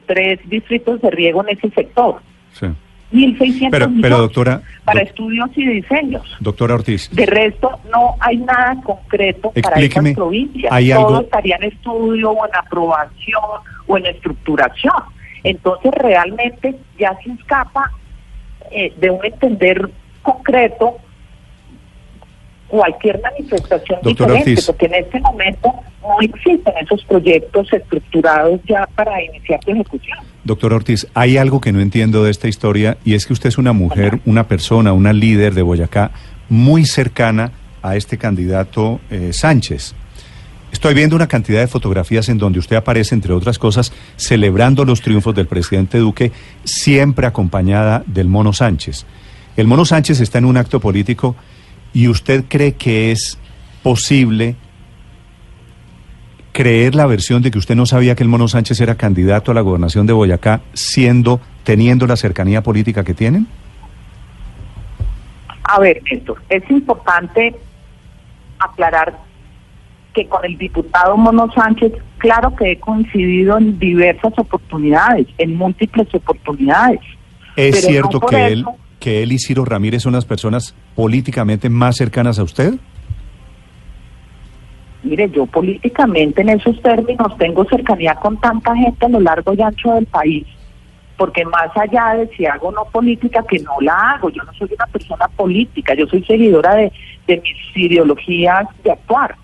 tres 0.06 0.40
distritos 0.50 1.02
de 1.02 1.10
riego 1.12 1.44
en 1.48 1.58
ese 1.58 1.70
sector. 1.70 2.22
Sí. 2.54 2.66
1.600 3.12 3.72
Pero- 3.72 3.88
millones 3.88 4.02
pero, 4.02 4.18
doctora, 4.18 4.62
para 4.84 5.00
doc- 5.00 5.10
estudios 5.10 5.50
y 5.56 5.66
diseños. 5.66 6.24
Doctora 6.42 6.76
Ortiz, 6.76 7.10
De 7.12 7.26
resto, 7.26 7.80
no 7.92 8.16
hay 8.20 8.38
nada 8.38 8.76
concreto 8.84 9.52
para 9.62 9.80
esas 9.80 10.14
provincias. 10.14 10.72
¿hay 10.72 10.90
Todo 10.90 11.08
algo- 11.08 11.22
estaría 11.22 11.56
en 11.56 11.64
estudio 11.64 12.32
o 12.32 12.46
en 12.46 12.56
aprobación 12.56 13.42
o 13.88 13.98
en 13.98 14.06
estructuración. 14.08 14.94
Entonces, 15.44 15.92
realmente 15.92 16.76
ya 16.98 17.18
se 17.24 17.32
escapa 17.32 17.92
eh, 18.72 18.94
de 18.98 19.10
un 19.10 19.24
entender 19.24 19.90
concreto 20.22 20.98
cualquier 22.68 23.22
manifestación 23.22 24.00
Doctora 24.04 24.34
diferente, 24.34 24.52
Ortiz. 24.52 24.66
porque 24.66 24.86
en 24.88 24.96
este 24.96 25.20
momento 25.22 25.74
no 26.02 26.20
existen 26.22 26.74
esos 26.82 27.04
proyectos 27.06 27.72
estructurados 27.72 28.60
ya 28.68 28.88
para 28.96 29.24
iniciar 29.24 29.60
su 29.64 29.72
ejecución. 29.72 30.18
doctora 30.44 30.76
Ortiz, 30.76 31.08
hay 31.14 31.38
algo 31.38 31.62
que 31.62 31.72
no 31.72 31.80
entiendo 31.80 32.24
de 32.24 32.32
esta 32.32 32.48
historia 32.48 32.98
y 33.06 33.14
es 33.14 33.26
que 33.26 33.34
usted 33.34 33.50
es 33.50 33.58
una 33.58 33.74
mujer, 33.74 34.20
una 34.26 34.48
persona, 34.48 34.94
una 34.94 35.14
líder 35.14 35.54
de 35.54 35.62
Boyacá 35.62 36.12
muy 36.50 36.86
cercana 36.86 37.52
a 37.82 37.96
este 37.96 38.18
candidato 38.18 39.00
eh, 39.10 39.32
Sánchez. 39.32 39.96
Estoy 40.78 40.94
viendo 40.94 41.16
una 41.16 41.26
cantidad 41.26 41.62
de 41.62 41.68
fotografías 41.68 42.30
en 42.30 42.38
donde 42.38 42.60
usted 42.60 42.76
aparece, 42.76 43.16
entre 43.16 43.34
otras 43.34 43.58
cosas, 43.58 43.92
celebrando 44.16 44.86
los 44.86 45.02
triunfos 45.02 45.34
del 45.34 45.48
presidente 45.48 45.98
Duque, 45.98 46.32
siempre 46.66 47.26
acompañada 47.26 48.04
del 48.06 48.28
Mono 48.28 48.54
Sánchez. 48.54 49.08
El 49.56 49.66
Mono 49.66 49.86
Sánchez 49.86 50.20
está 50.20 50.38
en 50.38 50.46
un 50.46 50.56
acto 50.56 50.80
político 50.80 51.36
y 51.94 52.08
usted 52.08 52.46
cree 52.48 52.74
que 52.74 53.12
es 53.12 53.40
posible 53.82 54.56
creer 56.52 56.94
la 56.94 57.08
versión 57.08 57.42
de 57.42 57.50
que 57.50 57.58
usted 57.58 57.76
no 57.76 57.88
sabía 57.88 58.14
que 58.14 58.22
el 58.22 58.30
Mono 58.30 58.48
Sánchez 58.48 58.80
era 58.80 58.94
candidato 58.94 59.50
a 59.50 59.56
la 59.56 59.62
gobernación 59.62 60.06
de 60.06 60.14
Boyacá, 60.14 60.62
siendo, 60.74 61.42
teniendo 61.64 62.06
la 62.06 62.18
cercanía 62.18 62.62
política 62.62 63.04
que 63.04 63.16
tienen? 63.16 63.48
A 65.64 65.80
ver, 65.80 66.04
Néstor, 66.04 66.40
es 66.50 66.70
importante 66.70 67.56
aclarar 68.60 69.27
que 70.18 70.28
con 70.28 70.44
el 70.44 70.58
diputado 70.58 71.16
Mono 71.16 71.48
Sánchez, 71.54 71.92
claro 72.18 72.56
que 72.56 72.72
he 72.72 72.80
coincidido 72.80 73.56
en 73.60 73.78
diversas 73.78 74.34
oportunidades, 74.40 75.28
en 75.38 75.56
múltiples 75.56 76.08
oportunidades. 76.16 77.00
¿Es 77.56 77.76
Pero 77.76 77.88
cierto 77.88 78.20
no 78.20 78.28
que 78.28 78.48
él, 78.48 78.60
eso- 78.62 78.76
que 79.00 79.22
él 79.22 79.32
y 79.32 79.38
Ciro 79.38 79.64
Ramírez 79.64 80.02
son 80.02 80.14
las 80.14 80.26
personas 80.26 80.74
políticamente 80.96 81.70
más 81.70 81.98
cercanas 81.98 82.40
a 82.40 82.44
usted? 82.44 82.74
Mire, 85.04 85.30
yo 85.30 85.46
políticamente 85.46 86.42
en 86.42 86.50
esos 86.50 86.82
términos 86.82 87.38
tengo 87.38 87.64
cercanía 87.66 88.16
con 88.16 88.38
tanta 88.38 88.76
gente 88.76 89.06
a 89.06 89.10
lo 89.10 89.20
largo 89.20 89.54
y 89.54 89.62
ancho 89.62 89.94
del 89.94 90.08
país, 90.08 90.46
porque 91.16 91.46
más 91.46 91.70
allá 91.76 92.16
de 92.18 92.28
si 92.36 92.48
hago 92.48 92.70
o 92.70 92.72
no 92.72 92.86
política, 92.86 93.44
que 93.48 93.60
no 93.60 93.74
la 93.82 93.94
hago, 94.16 94.30
yo 94.32 94.42
no 94.44 94.52
soy 94.54 94.70
una 94.76 94.88
persona 94.88 95.28
política, 95.28 95.94
yo 95.94 96.08
soy 96.08 96.24
seguidora 96.24 96.74
de, 96.74 96.92
de 97.28 97.38
mis 97.42 97.56
ideologías 97.76 98.66
de 98.84 98.92
actuar, 98.92 99.36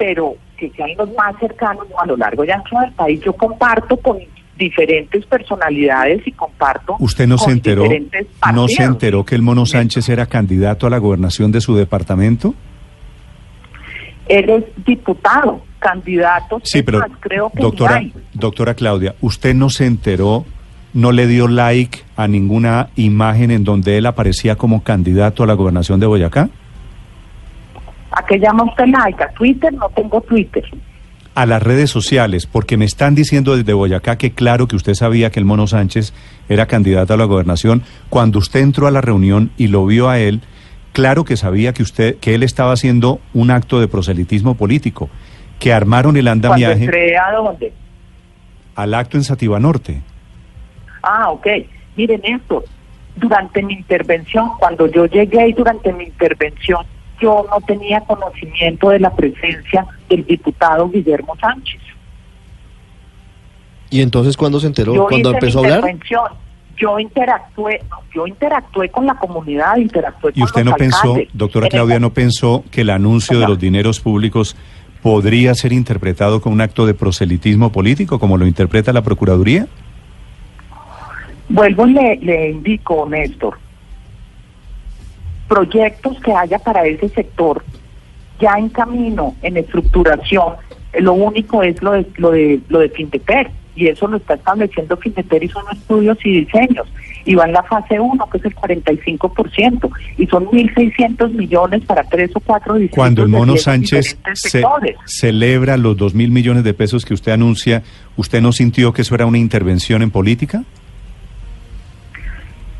pero 0.00 0.34
que 0.56 0.70
sean 0.70 0.88
los 0.96 1.12
más 1.12 1.36
cercanos 1.38 1.86
no, 1.90 2.00
a 2.00 2.06
lo 2.06 2.16
largo 2.16 2.42
y 2.42 2.50
ancho 2.50 2.74
del 2.80 2.90
país, 2.92 3.20
yo 3.20 3.34
comparto 3.34 3.98
con 3.98 4.16
diferentes 4.56 5.26
personalidades 5.26 6.26
y 6.26 6.32
comparto 6.32 6.96
¿Usted 6.98 7.26
no 7.26 7.36
se 7.36 7.44
con 7.44 7.52
enteró, 7.52 7.82
diferentes 7.82 8.26
no 8.54 8.66
se 8.66 8.82
enteró 8.82 9.26
que 9.26 9.34
el 9.34 9.42
Mono 9.42 9.66
Sánchez 9.66 10.08
era 10.08 10.24
candidato 10.24 10.86
a 10.86 10.90
la 10.90 10.96
gobernación 10.96 11.52
de 11.52 11.60
su 11.60 11.76
departamento? 11.76 12.54
Él 14.26 14.48
es 14.48 14.64
diputado, 14.86 15.60
candidato, 15.80 16.60
Sí, 16.62 16.82
pero 16.82 17.00
más, 17.00 17.10
creo 17.20 17.50
que 17.50 17.60
doctora, 17.62 17.96
hay. 17.96 18.14
doctora 18.32 18.72
Claudia, 18.72 19.16
¿usted 19.20 19.54
no 19.54 19.68
se 19.68 19.84
enteró, 19.84 20.46
no 20.94 21.12
le 21.12 21.26
dio 21.26 21.46
like 21.46 22.00
a 22.16 22.26
ninguna 22.26 22.88
imagen 22.96 23.50
en 23.50 23.64
donde 23.64 23.98
él 23.98 24.06
aparecía 24.06 24.56
como 24.56 24.82
candidato 24.82 25.42
a 25.42 25.46
la 25.46 25.54
gobernación 25.54 26.00
de 26.00 26.06
Boyacá? 26.06 26.48
¿A 28.20 28.26
qué 28.26 28.38
llama 28.38 28.64
usted 28.64 28.84
like? 28.86 29.22
¿A 29.22 29.30
Twitter? 29.30 29.72
No 29.72 29.88
tengo 29.88 30.20
Twitter. 30.20 30.62
A 31.34 31.46
las 31.46 31.62
redes 31.62 31.88
sociales, 31.88 32.46
porque 32.46 32.76
me 32.76 32.84
están 32.84 33.14
diciendo 33.14 33.56
desde 33.56 33.72
Boyacá 33.72 34.18
que 34.18 34.32
claro 34.32 34.68
que 34.68 34.76
usted 34.76 34.92
sabía 34.92 35.30
que 35.30 35.38
el 35.38 35.46
Mono 35.46 35.66
Sánchez 35.66 36.12
era 36.50 36.66
candidato 36.66 37.14
a 37.14 37.16
la 37.16 37.24
gobernación. 37.24 37.82
Cuando 38.10 38.38
usted 38.38 38.60
entró 38.60 38.86
a 38.86 38.90
la 38.90 39.00
reunión 39.00 39.52
y 39.56 39.68
lo 39.68 39.86
vio 39.86 40.10
a 40.10 40.18
él, 40.18 40.42
claro 40.92 41.24
que 41.24 41.38
sabía 41.38 41.72
que 41.72 41.82
usted, 41.82 42.18
que 42.18 42.34
él 42.34 42.42
estaba 42.42 42.72
haciendo 42.72 43.20
un 43.32 43.50
acto 43.50 43.80
de 43.80 43.88
proselitismo 43.88 44.54
político, 44.54 45.08
que 45.58 45.72
armaron 45.72 46.18
el 46.18 46.28
andamiaje 46.28 46.84
entré 46.84 47.16
a 47.16 47.32
dónde? 47.32 47.72
al 48.74 48.92
acto 48.92 49.16
en 49.16 49.24
Sativa 49.24 49.58
Norte. 49.58 50.02
Ah, 51.02 51.30
ok. 51.30 51.46
Miren 51.96 52.20
esto, 52.22 52.64
durante 53.16 53.62
mi 53.62 53.74
intervención, 53.74 54.50
cuando 54.58 54.86
yo 54.88 55.06
llegué 55.06 55.48
y 55.48 55.52
durante 55.54 55.90
mi 55.92 56.04
intervención, 56.04 56.84
yo 57.20 57.46
no 57.50 57.60
tenía 57.66 58.00
conocimiento 58.00 58.90
de 58.90 59.00
la 59.00 59.10
presencia 59.14 59.86
del 60.08 60.24
diputado 60.24 60.88
Guillermo 60.88 61.36
Sánchez. 61.40 61.80
¿Y 63.90 64.02
entonces 64.02 64.36
cuándo 64.36 64.60
se 64.60 64.68
enteró? 64.68 64.94
Yo 64.94 65.06
¿Cuándo 65.06 65.32
empezó 65.32 65.58
a 65.58 65.62
hablar? 65.62 65.78
intervención, 65.78 66.22
yo 66.76 66.98
interactué, 66.98 67.82
yo 68.14 68.26
interactué 68.26 68.88
con 68.88 69.06
la 69.06 69.14
comunidad, 69.14 69.76
interactué 69.76 70.30
¿Y 70.34 70.40
con 70.40 70.44
usted 70.44 70.64
los 70.64 70.72
no 70.72 70.76
pensó, 70.76 71.16
doctora 71.32 71.68
Claudia, 71.68 71.98
no 71.98 72.10
pensó 72.10 72.64
que 72.70 72.82
el 72.82 72.90
anuncio 72.90 73.38
de 73.38 73.46
los 73.46 73.58
dineros 73.58 74.00
públicos 74.00 74.56
podría 75.02 75.54
ser 75.54 75.72
interpretado 75.72 76.40
como 76.40 76.54
un 76.54 76.60
acto 76.60 76.86
de 76.86 76.94
proselitismo 76.94 77.72
político, 77.72 78.18
como 78.18 78.38
lo 78.38 78.46
interpreta 78.46 78.92
la 78.92 79.02
Procuraduría? 79.02 79.66
Vuelvo 81.48 81.86
y 81.88 81.92
le, 81.94 82.16
le 82.16 82.50
indico, 82.50 83.08
Néstor, 83.08 83.58
proyectos 85.50 86.18
que 86.20 86.32
haya 86.32 86.58
para 86.60 86.86
ese 86.86 87.08
sector 87.10 87.62
ya 88.40 88.54
en 88.56 88.70
camino, 88.70 89.34
en 89.42 89.58
estructuración, 89.58 90.54
eh, 90.94 91.02
lo 91.02 91.12
único 91.12 91.62
es 91.62 91.82
lo 91.82 91.92
de 91.92 92.06
lo 92.16 92.30
de 92.30 92.60
lo 92.70 92.78
de 92.78 92.88
Findeper 92.88 93.50
y 93.76 93.88
eso 93.88 94.06
lo 94.08 94.16
está 94.16 94.34
estableciendo 94.34 94.96
Findeper 94.96 95.44
y 95.44 95.48
son 95.48 95.64
estudios 95.72 96.16
y 96.24 96.44
diseños 96.44 96.86
y 97.26 97.34
va 97.34 97.44
en 97.44 97.52
la 97.52 97.62
fase 97.64 98.00
1 98.00 98.28
que 98.30 98.38
es 98.38 98.44
el 98.46 98.54
45% 98.54 99.90
y 100.18 100.26
son 100.26 100.46
1.600 100.46 101.30
millones 101.32 101.82
para 101.84 102.02
tres 102.04 102.30
o 102.34 102.40
cuatro 102.40 102.74
distritos 102.74 102.96
Cuando 102.96 103.22
el 103.22 103.28
Mono 103.28 103.56
Sánchez 103.56 104.16
se- 104.34 104.62
celebra 105.04 105.76
los 105.76 105.96
dos 105.96 106.14
mil 106.14 106.30
millones 106.30 106.64
de 106.64 106.72
pesos 106.74 107.04
que 107.04 107.12
usted 107.14 107.32
anuncia, 107.32 107.82
¿usted 108.16 108.40
no 108.40 108.52
sintió 108.52 108.92
que 108.92 109.02
eso 109.02 109.14
era 109.14 109.26
una 109.26 109.38
intervención 109.38 110.02
en 110.02 110.10
política? 110.10 110.64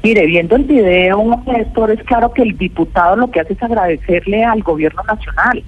Mire, 0.02 0.24
viendo 0.24 0.56
el 0.56 0.64
video, 0.64 1.42
Néstor, 1.46 1.90
es 1.90 2.02
claro 2.04 2.32
que 2.32 2.40
el 2.40 2.56
diputado 2.56 3.16
lo 3.16 3.30
que 3.30 3.40
hace 3.40 3.52
es 3.52 3.62
agradecerle 3.62 4.42
al 4.42 4.62
gobierno 4.62 5.02
nacional, 5.02 5.62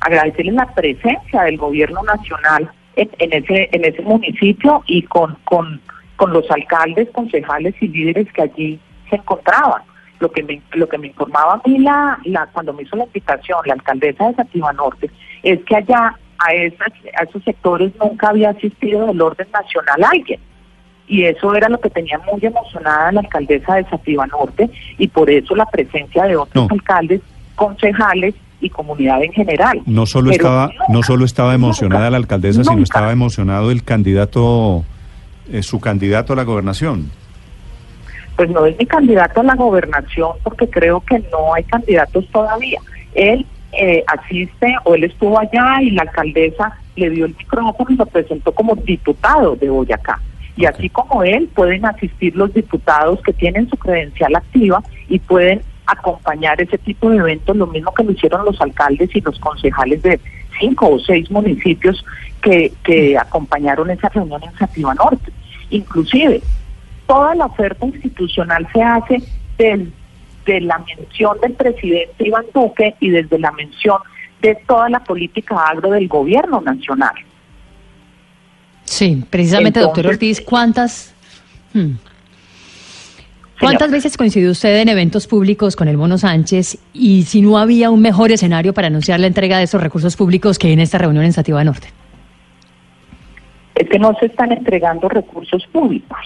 agradecerle 0.00 0.50
la 0.52 0.66
presencia 0.74 1.42
del 1.42 1.56
gobierno 1.56 2.02
nacional 2.02 2.68
en, 2.96 3.08
en 3.18 3.32
ese 3.32 3.68
en 3.70 3.84
ese 3.84 4.02
municipio 4.02 4.82
y 4.86 5.02
con, 5.02 5.36
con, 5.44 5.80
con 6.16 6.32
los 6.32 6.50
alcaldes, 6.50 7.08
concejales 7.10 7.74
y 7.80 7.86
líderes 7.86 8.32
que 8.32 8.42
allí 8.42 8.80
se 9.08 9.16
encontraban. 9.16 9.82
Lo 10.18 10.32
que 10.32 10.42
me, 10.42 10.60
lo 10.72 10.88
que 10.88 10.98
me 10.98 11.06
informaba 11.06 11.54
a 11.54 11.68
mí 11.68 11.78
la, 11.78 12.18
la, 12.24 12.46
cuando 12.48 12.72
me 12.72 12.82
hizo 12.82 12.96
la 12.96 13.04
invitación 13.04 13.60
la 13.64 13.74
alcaldesa 13.74 14.26
de 14.26 14.34
Sativa 14.34 14.72
Norte 14.72 15.08
es 15.44 15.60
que 15.66 15.76
allá 15.76 16.18
a, 16.38 16.52
esas, 16.52 16.92
a 17.16 17.22
esos 17.22 17.44
sectores 17.44 17.92
nunca 18.02 18.30
había 18.30 18.50
asistido 18.50 19.06
del 19.06 19.22
orden 19.22 19.46
nacional 19.52 20.04
alguien 20.04 20.40
y 21.10 21.24
eso 21.24 21.52
era 21.56 21.68
lo 21.68 21.80
que 21.80 21.90
tenía 21.90 22.20
muy 22.20 22.40
emocionada 22.40 23.10
la 23.10 23.20
alcaldesa 23.20 23.74
de 23.74 23.84
Sativa 23.86 24.26
Norte 24.28 24.70
y 24.96 25.08
por 25.08 25.28
eso 25.28 25.56
la 25.56 25.66
presencia 25.66 26.22
de 26.24 26.36
otros 26.36 26.68
No. 26.68 26.68
alcaldes, 26.70 27.20
concejales 27.56 28.36
y 28.60 28.70
comunidad 28.70 29.20
en 29.20 29.32
general. 29.32 29.82
No 29.86 30.06
solo 30.06 30.30
Pero 30.30 30.36
estaba, 30.36 30.66
nunca, 30.68 30.84
no 30.88 31.02
solo 31.02 31.24
estaba 31.24 31.54
emocionada 31.54 32.02
nunca, 32.02 32.10
la 32.12 32.16
alcaldesa, 32.18 32.62
sino 32.62 32.82
estaba 32.82 33.10
emocionado 33.10 33.72
el 33.72 33.82
candidato, 33.82 34.84
eh, 35.50 35.64
su 35.64 35.80
candidato 35.80 36.32
a 36.32 36.36
la 36.36 36.44
gobernación. 36.44 37.10
Pues 38.36 38.48
no 38.50 38.64
es 38.66 38.78
mi 38.78 38.86
candidato 38.86 39.40
a 39.40 39.42
la 39.42 39.56
gobernación 39.56 40.30
porque 40.44 40.70
creo 40.70 41.00
que 41.00 41.18
no 41.32 41.52
hay 41.54 41.64
candidatos 41.64 42.24
todavía. 42.28 42.80
Él 43.14 43.44
eh, 43.72 44.04
asiste 44.06 44.76
o 44.84 44.94
él 44.94 45.04
estuvo 45.04 45.40
allá 45.40 45.82
y 45.82 45.90
la 45.90 46.02
alcaldesa 46.02 46.72
le 46.94 47.10
dio 47.10 47.24
el 47.24 47.34
micrófono 47.36 47.90
y 47.90 47.96
lo 47.96 48.06
presentó 48.06 48.52
como 48.52 48.76
diputado 48.76 49.56
de 49.56 49.68
Boyacá. 49.68 50.20
Y 50.56 50.66
así 50.66 50.88
como 50.90 51.22
él, 51.22 51.48
pueden 51.54 51.86
asistir 51.86 52.36
los 52.36 52.52
diputados 52.52 53.20
que 53.22 53.32
tienen 53.32 53.68
su 53.68 53.76
credencial 53.76 54.34
activa 54.36 54.82
y 55.08 55.18
pueden 55.18 55.62
acompañar 55.86 56.60
ese 56.60 56.78
tipo 56.78 57.10
de 57.10 57.18
eventos, 57.18 57.56
lo 57.56 57.66
mismo 57.66 57.92
que 57.92 58.04
lo 58.04 58.12
hicieron 58.12 58.44
los 58.44 58.60
alcaldes 58.60 59.10
y 59.14 59.20
los 59.20 59.38
concejales 59.40 60.02
de 60.02 60.20
cinco 60.58 60.88
o 60.88 60.98
seis 60.98 61.30
municipios 61.30 62.04
que, 62.42 62.72
que 62.84 63.18
acompañaron 63.18 63.90
esa 63.90 64.08
reunión 64.08 64.42
en 64.44 64.56
Sativa 64.56 64.94
Norte. 64.94 65.32
Inclusive, 65.70 66.42
toda 67.06 67.34
la 67.34 67.46
oferta 67.46 67.86
institucional 67.86 68.68
se 68.72 68.82
hace 68.82 69.22
desde 69.58 70.60
la 70.60 70.78
mención 70.78 71.38
del 71.42 71.52
presidente 71.54 72.26
Iván 72.26 72.46
Duque 72.54 72.94
y 73.00 73.10
desde 73.10 73.38
la 73.38 73.52
mención 73.52 73.98
de 74.42 74.54
toda 74.66 74.88
la 74.88 75.00
política 75.04 75.56
agro 75.66 75.90
del 75.90 76.08
gobierno 76.08 76.60
nacional. 76.60 77.14
Sí, 78.90 79.22
precisamente, 79.30 79.78
doctor 79.78 80.08
Ortiz, 80.08 80.40
¿cuántas, 80.40 81.14
hmm, 81.74 81.92
¿cuántas 83.60 83.86
Señor. 83.86 83.90
veces 83.90 84.16
coincidió 84.16 84.50
usted 84.50 84.80
en 84.80 84.88
eventos 84.88 85.28
públicos 85.28 85.76
con 85.76 85.86
el 85.86 85.96
Mono 85.96 86.18
Sánchez 86.18 86.76
y 86.92 87.22
si 87.22 87.40
no 87.40 87.56
había 87.56 87.90
un 87.90 88.02
mejor 88.02 88.32
escenario 88.32 88.74
para 88.74 88.88
anunciar 88.88 89.20
la 89.20 89.28
entrega 89.28 89.58
de 89.58 89.64
esos 89.64 89.80
recursos 89.80 90.16
públicos 90.16 90.58
que 90.58 90.72
en 90.72 90.80
esta 90.80 90.98
reunión 90.98 91.24
en 91.24 91.32
Sativa 91.32 91.62
Norte? 91.62 91.88
es 93.76 93.88
que 93.88 93.98
no 93.98 94.12
se 94.20 94.26
están 94.26 94.52
entregando 94.52 95.08
recursos 95.08 95.66
públicos. 95.68 96.18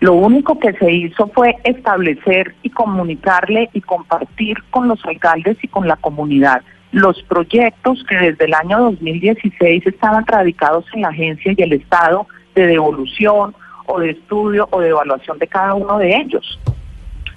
Lo 0.00 0.14
único 0.14 0.58
que 0.58 0.72
se 0.74 0.90
hizo 0.90 1.26
fue 1.26 1.56
establecer 1.64 2.54
y 2.62 2.70
comunicarle 2.70 3.68
y 3.72 3.82
compartir 3.82 4.56
con 4.70 4.88
los 4.88 5.04
alcaldes 5.04 5.58
y 5.62 5.68
con 5.68 5.86
la 5.86 5.96
comunidad 5.96 6.62
los 6.92 7.22
proyectos 7.22 8.04
que 8.08 8.16
desde 8.16 8.44
el 8.44 8.54
año 8.54 8.78
2016 8.80 9.86
estaban 9.86 10.26
radicados 10.26 10.84
en 10.94 11.02
la 11.02 11.08
agencia 11.08 11.54
y 11.56 11.62
el 11.62 11.72
Estado 11.72 12.26
de 12.54 12.66
devolución 12.66 13.54
o 13.86 13.98
de 13.98 14.10
estudio 14.10 14.68
o 14.70 14.80
de 14.80 14.90
evaluación 14.90 15.38
de 15.38 15.46
cada 15.46 15.74
uno 15.74 15.98
de 15.98 16.14
ellos. 16.16 16.58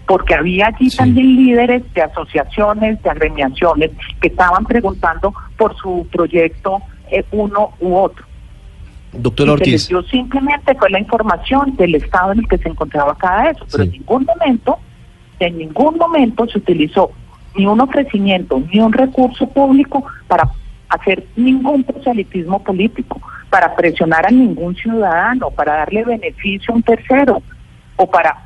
Porque 0.05 0.35
había 0.35 0.67
allí 0.67 0.89
Sí. 0.89 0.97
también 0.97 1.35
líderes 1.37 1.81
de 1.93 2.01
asociaciones, 2.01 3.01
de 3.01 3.09
agremiaciones 3.09 3.91
que 4.21 4.27
estaban 4.27 4.65
preguntando 4.65 5.33
por 5.57 5.75
su 5.77 6.05
proyecto 6.11 6.81
eh, 7.11 7.23
uno 7.31 7.71
u 7.79 7.95
otro. 7.95 8.25
Doctor 9.13 9.49
Ortiz, 9.51 9.87
dio 9.87 10.03
simplemente 10.03 10.75
fue 10.75 10.89
la 10.89 10.99
información 10.99 11.75
del 11.77 11.95
estado 11.95 12.33
en 12.33 12.39
el 12.39 12.47
que 12.47 12.57
se 12.57 12.67
encontraba 12.67 13.15
cada 13.17 13.51
eso, 13.51 13.65
pero 13.71 13.83
Sí. 13.85 13.89
en 13.89 13.99
ningún 13.99 14.25
momento, 14.25 14.77
en 15.39 15.57
ningún 15.57 15.97
momento 15.97 16.45
se 16.47 16.57
utilizó 16.57 17.11
ni 17.55 17.65
un 17.65 17.81
ofrecimiento 17.81 18.61
ni 18.71 18.79
un 18.79 18.93
recurso 18.93 19.47
público 19.47 20.03
para 20.27 20.49
hacer 20.89 21.25
ningún 21.35 21.83
proselitismo 21.83 22.63
político, 22.63 23.21
para 23.49 23.75
presionar 23.75 24.25
a 24.25 24.31
ningún 24.31 24.75
ciudadano, 24.75 25.49
para 25.51 25.75
darle 25.75 26.03
beneficio 26.03 26.73
a 26.73 26.77
un 26.77 26.83
tercero 26.83 27.41
o 27.95 28.09
para 28.09 28.45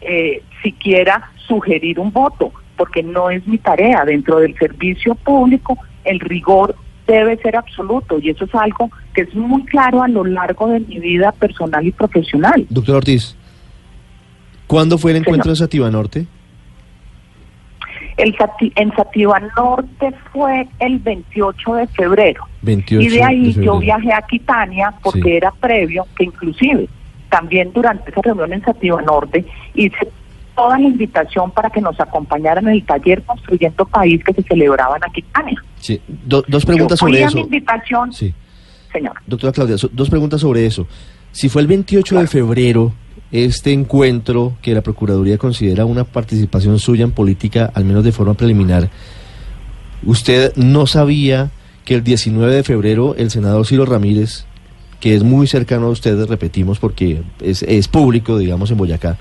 eh, 0.00 0.42
siquiera 0.62 1.30
sugerir 1.46 2.00
un 2.00 2.12
voto, 2.12 2.52
porque 2.76 3.02
no 3.02 3.30
es 3.30 3.46
mi 3.46 3.58
tarea. 3.58 4.04
Dentro 4.04 4.40
del 4.40 4.56
servicio 4.58 5.14
público, 5.14 5.78
el 6.04 6.20
rigor 6.20 6.74
debe 7.06 7.36
ser 7.38 7.56
absoluto 7.56 8.18
y 8.18 8.30
eso 8.30 8.44
es 8.44 8.54
algo 8.54 8.90
que 9.14 9.22
es 9.22 9.34
muy 9.34 9.64
claro 9.64 10.02
a 10.02 10.08
lo 10.08 10.24
largo 10.24 10.68
de 10.68 10.80
mi 10.80 10.98
vida 10.98 11.32
personal 11.32 11.86
y 11.86 11.92
profesional. 11.92 12.66
doctor 12.68 12.96
Ortiz, 12.96 13.36
¿cuándo 14.66 14.98
fue 14.98 15.12
el 15.12 15.18
encuentro 15.18 15.44
Señor. 15.44 15.56
en 15.56 15.56
Sativa 15.56 15.90
Norte? 15.90 16.26
El 18.16 18.34
en 18.76 18.94
Sativa 18.96 19.40
Norte 19.56 20.12
fue 20.32 20.66
el 20.78 20.98
28 21.00 21.74
de 21.74 21.86
febrero 21.88 22.44
28 22.62 23.02
y 23.06 23.08
de 23.14 23.22
ahí 23.22 23.52
de 23.52 23.64
yo 23.64 23.78
viajé 23.78 24.12
a 24.12 24.22
Quitania 24.22 24.94
porque 25.02 25.20
Sí. 25.22 25.30
era 25.32 25.50
previo, 25.52 26.06
que 26.16 26.24
inclusive 26.24 26.88
también 27.28 27.70
durante 27.74 28.10
esa 28.10 28.22
reunión 28.22 28.52
en 28.54 28.62
Sativa 28.62 29.02
Norte 29.02 29.44
hice 29.74 30.08
toda 30.54 30.78
la 30.78 30.86
invitación 30.86 31.50
para 31.50 31.68
que 31.68 31.82
nos 31.82 32.00
acompañaran 32.00 32.66
en 32.66 32.74
el 32.74 32.84
taller 32.86 33.22
Construyendo 33.24 33.84
País 33.84 34.24
que 34.24 34.32
se 34.32 34.42
celebraba 34.44 34.96
en 34.96 35.04
Aquitania. 35.04 35.62
Sí, 35.78 36.00
do- 36.08 36.42
dos 36.48 36.64
preguntas 36.64 36.98
Yo 36.98 37.06
sobre 37.06 37.22
eso. 37.22 37.36
mi 37.36 37.42
invitación, 37.42 38.12
Sí. 38.14 38.32
señor. 38.90 39.12
Doctora 39.26 39.52
Claudia, 39.52 39.76
so- 39.76 39.90
dos 39.92 40.08
preguntas 40.08 40.40
sobre 40.40 40.64
eso. 40.64 40.86
Si 41.32 41.50
fue 41.50 41.60
el 41.60 41.68
28 41.68 42.18
de 42.18 42.26
febrero 42.26 42.92
este 43.32 43.72
encuentro 43.72 44.56
que 44.62 44.74
la 44.74 44.82
Procuraduría 44.82 45.38
considera 45.38 45.84
una 45.84 46.04
participación 46.04 46.78
suya 46.78 47.04
en 47.04 47.12
política, 47.12 47.70
al 47.74 47.84
menos 47.84 48.04
de 48.04 48.12
forma 48.12 48.34
preliminar, 48.34 48.90
¿usted 50.04 50.54
no 50.56 50.86
sabía 50.86 51.50
que 51.84 51.94
el 51.94 52.04
19 52.04 52.54
de 52.54 52.62
febrero 52.62 53.14
el 53.16 53.30
senador 53.30 53.66
Ciro 53.66 53.86
Ramírez, 53.86 54.44
que 55.00 55.14
es 55.14 55.22
muy 55.22 55.46
cercano 55.46 55.86
a 55.86 55.90
ustedes, 55.90 56.28
repetimos, 56.28 56.78
porque 56.78 57.22
es, 57.40 57.62
es 57.62 57.88
público, 57.88 58.38
digamos, 58.38 58.70
en 58.70 58.78
Boyacá, 58.78 59.18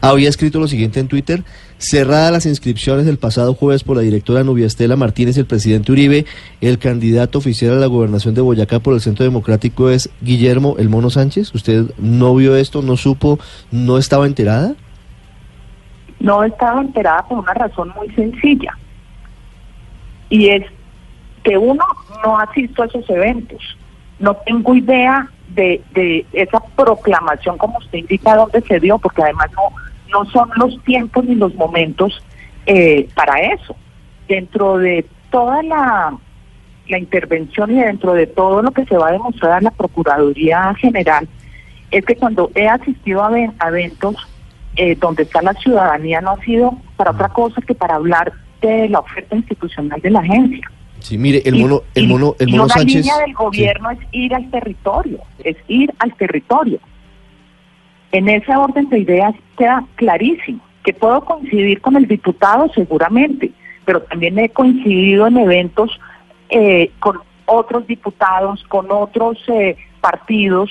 había 0.00 0.28
escrito 0.28 0.60
lo 0.60 0.68
siguiente 0.68 1.00
en 1.00 1.08
Twitter, 1.08 1.42
cerradas 1.78 2.32
las 2.32 2.46
inscripciones 2.46 3.06
del 3.06 3.18
pasado 3.18 3.54
jueves 3.54 3.84
por 3.84 3.96
la 3.96 4.02
directora 4.02 4.44
Nubia 4.44 4.66
Estela 4.66 4.96
Martínez 4.96 5.36
el 5.36 5.46
presidente 5.46 5.92
Uribe, 5.92 6.26
el 6.60 6.78
candidato 6.78 7.38
oficial 7.38 7.72
a 7.72 7.80
la 7.80 7.86
gobernación 7.86 8.34
de 8.34 8.40
Boyacá 8.40 8.78
por 8.78 8.94
el 8.94 9.00
Centro 9.00 9.24
Democrático 9.24 9.90
es 9.90 10.10
Guillermo 10.20 10.76
El 10.78 10.88
Mono 10.88 11.10
Sánchez. 11.10 11.54
¿Usted 11.54 11.90
no 11.98 12.34
vio 12.34 12.56
esto, 12.56 12.82
no 12.82 12.96
supo, 12.96 13.38
no 13.70 13.98
estaba 13.98 14.26
enterada? 14.26 14.74
No 16.20 16.44
estaba 16.44 16.80
enterada 16.80 17.26
por 17.28 17.38
una 17.38 17.54
razón 17.54 17.92
muy 17.96 18.08
sencilla. 18.14 18.76
Y 20.30 20.48
es 20.48 20.64
que 21.44 21.56
uno 21.56 21.84
no 22.24 22.38
asisto 22.38 22.82
a 22.82 22.86
esos 22.86 23.08
eventos. 23.10 23.60
No 24.18 24.34
tengo 24.36 24.74
idea 24.74 25.28
de, 25.48 25.82
de 25.92 26.26
esa 26.32 26.60
proclamación, 26.60 27.58
como 27.58 27.78
usted 27.78 27.98
indica, 27.98 28.36
dónde 28.36 28.60
se 28.62 28.80
dio, 28.80 28.98
porque 28.98 29.22
además 29.22 29.50
no, 29.52 29.72
no 30.10 30.30
son 30.30 30.50
los 30.56 30.82
tiempos 30.84 31.24
ni 31.24 31.34
los 31.34 31.54
momentos 31.54 32.22
eh, 32.66 33.08
para 33.14 33.40
eso. 33.40 33.76
Dentro 34.28 34.78
de 34.78 35.06
toda 35.30 35.62
la, 35.62 36.16
la 36.88 36.98
intervención 36.98 37.70
y 37.70 37.80
dentro 37.80 38.14
de 38.14 38.26
todo 38.26 38.62
lo 38.62 38.70
que 38.72 38.84
se 38.86 38.96
va 38.96 39.08
a 39.08 39.12
demostrar 39.12 39.52
a 39.52 39.60
la 39.60 39.70
Procuraduría 39.70 40.74
General, 40.74 41.28
es 41.90 42.04
que 42.04 42.16
cuando 42.16 42.50
he 42.54 42.68
asistido 42.68 43.22
a, 43.22 43.28
a 43.28 43.68
eventos 43.68 44.16
eh, 44.76 44.94
donde 44.96 45.22
está 45.22 45.40
la 45.40 45.54
ciudadanía 45.54 46.20
no 46.20 46.32
ha 46.32 46.44
sido 46.44 46.76
para 46.96 47.12
otra 47.12 47.28
cosa 47.30 47.60
que 47.62 47.74
para 47.74 47.94
hablar 47.94 48.32
de 48.60 48.88
la 48.88 49.00
oferta 49.00 49.34
institucional 49.36 50.00
de 50.00 50.10
la 50.10 50.20
agencia. 50.20 50.70
Sí, 51.06 51.18
mire, 51.18 51.40
el 51.44 51.54
Y- 51.54 51.60
mono, 51.62 51.82
el 51.94 52.04
y- 52.04 52.06
mono, 52.08 52.34
el 52.40 52.48
y 52.48 52.50
mono 52.50 52.64
una 52.64 52.74
Sánchez. 52.74 52.96
línea 53.04 53.16
del 53.18 53.26
sí. 53.28 53.32
gobierno 53.34 53.90
es 53.92 53.98
ir 54.10 54.34
al 54.34 54.50
territorio, 54.50 55.18
es 55.44 55.56
ir 55.68 55.92
al 56.00 56.12
territorio. 56.16 56.80
En 58.10 58.28
ese 58.28 58.56
orden 58.56 58.88
de 58.88 58.98
ideas 58.98 59.32
queda 59.56 59.84
clarísimo 59.94 60.60
que 60.84 60.92
puedo 60.92 61.24
coincidir 61.24 61.80
con 61.80 61.94
el 61.96 62.08
diputado 62.08 62.68
seguramente, 62.74 63.52
pero 63.84 64.02
también 64.02 64.36
he 64.40 64.48
coincidido 64.48 65.28
en 65.28 65.36
eventos 65.36 65.90
eh, 66.48 66.90
con 66.98 67.18
otros 67.46 67.86
diputados, 67.86 68.64
con 68.68 68.86
otros 68.90 69.38
eh, 69.48 69.76
partidos, 70.00 70.70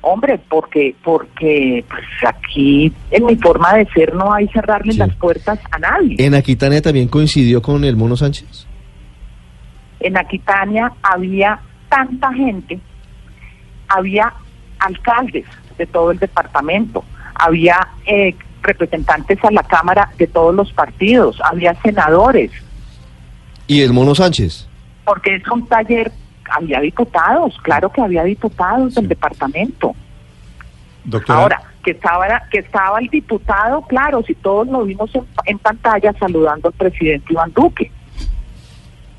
hombre, 0.00 0.38
porque 0.48 0.94
porque 1.04 1.84
pues 1.88 2.04
aquí 2.26 2.90
en 3.10 3.26
mi 3.26 3.36
forma 3.36 3.74
de 3.74 3.86
ser 3.94 4.14
no 4.14 4.32
hay 4.32 4.48
cerrarle 4.48 4.92
Sí. 4.92 4.98
las 4.98 5.14
puertas 5.16 5.58
a 5.70 5.78
nadie. 5.78 6.16
¿En 6.18 6.34
Aquitania 6.34 6.80
también 6.80 7.08
coincidió 7.08 7.60
con 7.60 7.84
el 7.84 7.96
mono 7.96 8.16
Sánchez? 8.16 8.66
En 10.00 10.16
Aquitania 10.16 10.92
había 11.02 11.60
tanta 11.88 12.32
gente, 12.32 12.78
había 13.88 14.32
alcaldes 14.78 15.46
de 15.78 15.86
todo 15.86 16.10
el 16.10 16.18
departamento, 16.18 17.04
había 17.34 17.88
eh, 18.06 18.34
representantes 18.62 19.42
a 19.44 19.50
la 19.50 19.62
Cámara 19.62 20.10
de 20.18 20.26
todos 20.26 20.54
los 20.54 20.72
partidos, 20.72 21.40
había 21.44 21.74
senadores, 21.82 22.50
¿Y 23.66 23.80
el 23.80 23.92
Mono 23.92 24.14
Sánchez? 24.14 24.68
porque 25.04 25.36
es 25.36 25.48
un 25.48 25.66
taller, 25.66 26.10
había 26.50 26.80
diputados, 26.80 27.56
claro 27.62 27.90
que 27.90 28.00
había 28.00 28.24
diputados 28.24 28.94
del 28.94 29.08
departamento. 29.08 29.94
Doctora, 31.04 31.40
Ahora, 31.40 31.62
que 31.82 31.90
estaba, 31.92 32.26
que 32.50 32.58
estaba 32.60 32.98
el 32.98 33.08
diputado, 33.08 33.82
claro, 33.82 34.22
si 34.26 34.34
todos 34.34 34.66
lo 34.68 34.84
vimos 34.84 35.14
en, 35.14 35.24
en 35.44 35.58
pantalla 35.58 36.14
saludando 36.18 36.68
al 36.68 36.74
presidente 36.74 37.32
Iván 37.32 37.52
Duque. 37.54 37.90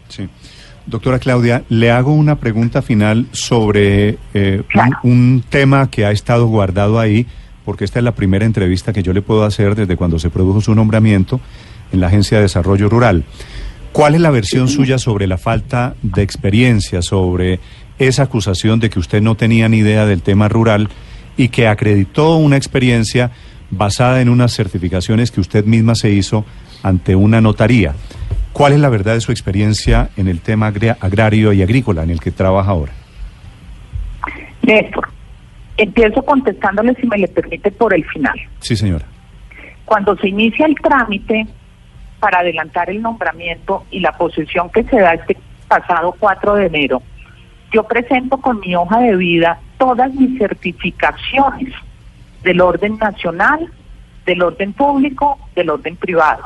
sí. 0.09 0.27
Doctora 0.88 1.19
Claudia, 1.19 1.63
le 1.69 1.89
hago 1.91 2.13
una 2.13 2.36
pregunta 2.36 2.82
final 2.82 3.26
sobre 3.32 4.17
eh, 4.34 4.58
un- 4.60 4.63
Claro. 4.69 4.98
un, 5.04 5.43
tema 5.50 5.89
que 5.89 6.06
ha 6.06 6.12
estado 6.12 6.45
guardado 6.48 7.00
ahí, 7.00 7.26
porque 7.65 7.86
esta 7.86 8.00
es 8.00 8.06
la 8.06 8.13
primera 8.13 8.45
entrevista 8.45 8.93
que 8.93 9.02
yo 9.02 9.12
le 9.13 9.21
puedo 9.24 9.43
hacer 9.43 9.74
desde 9.76 9.95
cuando 9.98 10.19
se 10.19 10.30
produjo 10.30 10.62
su 10.62 10.76
nombramiento 10.76 11.39
en 11.91 12.00
la 12.02 12.08
Agencia 12.08 12.38
de 12.38 12.43
Desarrollo 12.43 12.88
Rural. 12.89 13.24
¿Cuál 13.91 14.13
es 14.15 14.21
la 14.21 14.30
versión 14.30 14.67
suya 14.67 14.98
sobre 15.00 15.26
la 15.26 15.38
falta 15.38 15.95
de 16.04 16.21
experiencia, 16.21 17.02
sobre 17.02 17.60
esa 17.98 18.24
acusación 18.24 18.80
de 18.80 18.89
que 18.89 19.00
usted 19.00 19.21
no 19.21 19.36
tenía 19.36 19.69
ni 19.69 19.78
idea 19.78 20.06
del 20.06 20.21
tema 20.21 20.50
rural 20.50 20.89
y 21.38 21.48
que 21.48 21.67
acreditó 21.67 22.36
una 22.36 22.58
experiencia 22.58 23.32
basada 23.71 24.21
en 24.21 24.30
unas 24.30 24.54
certificaciones 24.54 25.32
que 25.32 25.41
usted 25.41 25.65
misma 25.65 25.95
se 25.95 26.12
hizo 26.12 26.45
ante 26.84 27.15
una 27.15 27.39
notaría? 27.41 27.95
¿Cuál 28.55 28.71
es 28.71 28.79
la 28.79 28.87
verdad 28.87 29.15
de 29.15 29.19
su 29.19 29.33
experiencia 29.33 30.11
en 30.15 30.29
el 30.29 30.39
tema 30.39 30.67
agra- 30.67 30.95
agrario 31.01 31.51
y 31.51 31.61
agrícola 31.61 32.03
en 32.03 32.11
el 32.11 32.21
que 32.21 32.31
trabaja 32.31 32.71
ahora? 32.71 32.93
Néstor, 34.61 35.09
empiezo 35.75 36.23
contestándole, 36.23 36.95
si 36.95 37.05
me 37.05 37.17
le 37.17 37.27
permite, 37.27 37.69
por 37.71 37.93
el 37.93 38.05
final. 38.05 38.39
Sí, 38.61 38.77
señora. 38.77 39.03
Cuando 39.83 40.15
se 40.15 40.29
inicia 40.29 40.67
el 40.67 40.75
trámite 40.75 41.45
para 42.21 42.39
adelantar 42.39 42.89
el 42.89 43.01
nombramiento 43.01 43.83
y 43.91 43.99
la 43.99 44.13
posesión 44.13 44.69
que 44.69 44.85
se 44.85 45.01
da 45.01 45.15
este 45.15 45.35
pasado 45.67 46.15
4 46.17 46.55
de 46.55 46.67
enero, 46.67 47.01
yo 47.73 47.83
presento 47.83 48.37
con 48.37 48.61
mi 48.61 48.73
hoja 48.73 48.99
de 48.99 49.17
vida 49.17 49.59
todas 49.77 50.13
mis 50.13 50.37
certificaciones 50.39 51.73
del 52.41 52.61
orden 52.61 52.97
nacional, 52.99 53.69
del 54.25 54.41
orden 54.41 54.71
público, 54.71 55.37
del 55.57 55.71
orden 55.71 55.97
privado. 55.97 56.45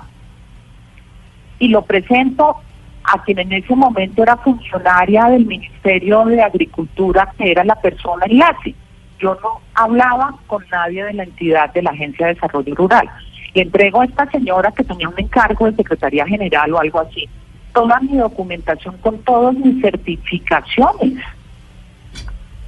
Y 1.59 1.67
lo 1.67 1.83
presento 1.83 2.57
a 3.03 3.21
quien 3.23 3.39
en 3.39 3.53
ese 3.53 3.75
momento 3.75 4.23
era 4.23 4.37
funcionaria 4.37 5.25
del 5.25 5.45
Ministerio 5.45 6.25
de 6.25 6.41
Agricultura, 6.41 7.33
que 7.37 7.51
era 7.51 7.63
la 7.63 7.75
persona 7.75 8.25
enlace. 8.25 8.75
Yo 9.19 9.37
no 9.41 9.61
hablaba 9.73 10.35
con 10.47 10.63
nadie 10.71 11.03
de 11.03 11.13
la 11.13 11.23
entidad 11.23 11.73
de 11.73 11.81
la 11.81 11.91
Agencia 11.91 12.27
de 12.27 12.35
Desarrollo 12.35 12.75
Rural. 12.75 13.09
Le 13.53 13.63
entrego 13.63 14.01
a 14.01 14.05
esta 14.05 14.29
señora 14.29 14.71
que 14.71 14.83
tenía 14.83 15.09
un 15.09 15.19
encargo 15.19 15.65
de 15.65 15.75
Secretaría 15.75 16.25
General 16.25 16.71
o 16.73 16.79
algo 16.79 16.99
así, 16.99 17.27
toda 17.73 17.99
mi 17.99 18.17
documentación 18.17 18.97
con 18.97 19.17
todas 19.23 19.55
mis 19.55 19.81
certificaciones. 19.81 21.23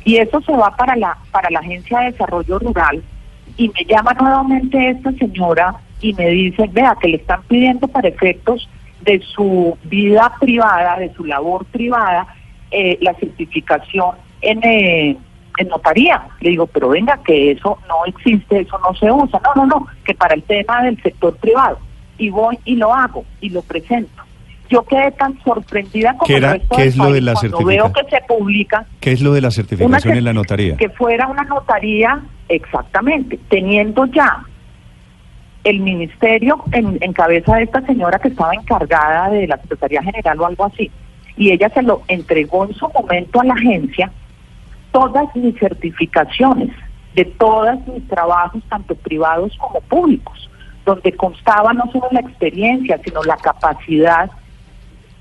Y 0.03 0.17
eso 0.17 0.41
se 0.41 0.51
va 0.53 0.75
para 0.75 0.95
la, 0.95 1.17
para 1.31 1.49
la 1.51 1.59
Agencia 1.59 1.99
de 1.99 2.11
Desarrollo 2.11 2.59
Rural 2.59 3.03
y 3.57 3.69
me 3.69 3.85
llama 3.85 4.13
nuevamente 4.19 4.89
esta 4.89 5.11
señora 5.13 5.75
y 6.01 6.13
me 6.13 6.29
dice, 6.29 6.67
vea, 6.71 6.95
que 6.99 7.09
le 7.09 7.17
están 7.17 7.43
pidiendo 7.43 7.87
para 7.87 8.07
efectos 8.07 8.67
de 9.01 9.21
su 9.35 9.77
vida 9.83 10.33
privada, 10.39 10.97
de 10.97 11.13
su 11.13 11.25
labor 11.25 11.65
privada, 11.65 12.27
eh, 12.71 12.97
la 13.01 13.13
certificación 13.15 14.15
en, 14.41 14.59
eh, 14.63 15.17
en 15.57 15.67
notaría. 15.67 16.23
Le 16.39 16.51
digo, 16.51 16.67
pero 16.67 16.89
venga, 16.89 17.19
que 17.23 17.51
eso 17.51 17.77
no 17.87 18.05
existe, 18.05 18.61
eso 18.61 18.79
no 18.79 18.93
se 18.95 19.11
usa. 19.11 19.41
No, 19.43 19.65
no, 19.65 19.65
no, 19.79 19.87
que 20.05 20.13
para 20.13 20.35
el 20.35 20.43
tema 20.43 20.83
del 20.83 21.01
sector 21.01 21.35
privado. 21.37 21.79
Y 22.17 22.29
voy 22.29 22.57
y 22.65 22.75
lo 22.75 22.93
hago 22.93 23.25
y 23.41 23.49
lo 23.49 23.61
presento. 23.63 24.23
Yo 24.69 24.83
quedé 24.83 25.11
tan 25.11 25.37
sorprendida 25.43 26.13
como 26.13 26.27
¿Qué 26.27 26.37
era- 26.37 26.53
el 26.53 26.59
resto 26.59 26.75
qué 26.77 26.83
es 26.85 26.95
lo 26.95 27.11
de 27.11 27.19
la 27.21 27.33
cuando 27.33 27.65
veo 27.65 27.91
que 27.91 28.03
se 28.09 28.21
publica 28.25 28.85
¿Qué 29.01 29.11
es 29.11 29.21
lo 29.21 29.33
de 29.33 29.41
la 29.41 29.51
certificación 29.51 30.13
cer- 30.13 30.17
en 30.17 30.23
la 30.23 30.31
notaría? 30.31 30.77
Que 30.77 30.87
fuera 30.89 31.27
una 31.27 31.43
notaría, 31.43 32.21
exactamente, 32.47 33.37
teniendo 33.49 34.05
ya 34.05 34.45
el 35.63 35.79
ministerio 35.79 36.63
en, 36.71 36.97
en 37.01 37.13
cabeza 37.13 37.55
de 37.55 37.63
esta 37.63 37.81
señora 37.81 38.19
que 38.19 38.29
estaba 38.29 38.53
encargada 38.53 39.29
de 39.29 39.47
la 39.47 39.57
Secretaría 39.57 40.01
General 40.03 40.39
o 40.39 40.45
algo 40.45 40.65
así, 40.65 40.89
y 41.37 41.51
ella 41.51 41.69
se 41.69 41.81
lo 41.81 42.01
entregó 42.07 42.65
en 42.65 42.73
su 42.73 42.89
momento 42.89 43.41
a 43.41 43.45
la 43.45 43.53
agencia, 43.53 44.11
todas 44.91 45.33
mis 45.35 45.57
certificaciones 45.57 46.69
de 47.15 47.25
todos 47.25 47.85
mis 47.87 48.07
trabajos, 48.07 48.61
tanto 48.69 48.95
privados 48.95 49.55
como 49.57 49.81
públicos, 49.81 50.49
donde 50.85 51.11
constaba 51.13 51.73
no 51.73 51.85
solo 51.91 52.07
la 52.11 52.21
experiencia, 52.21 52.99
sino 53.03 53.23
la 53.23 53.37
capacidad 53.37 54.29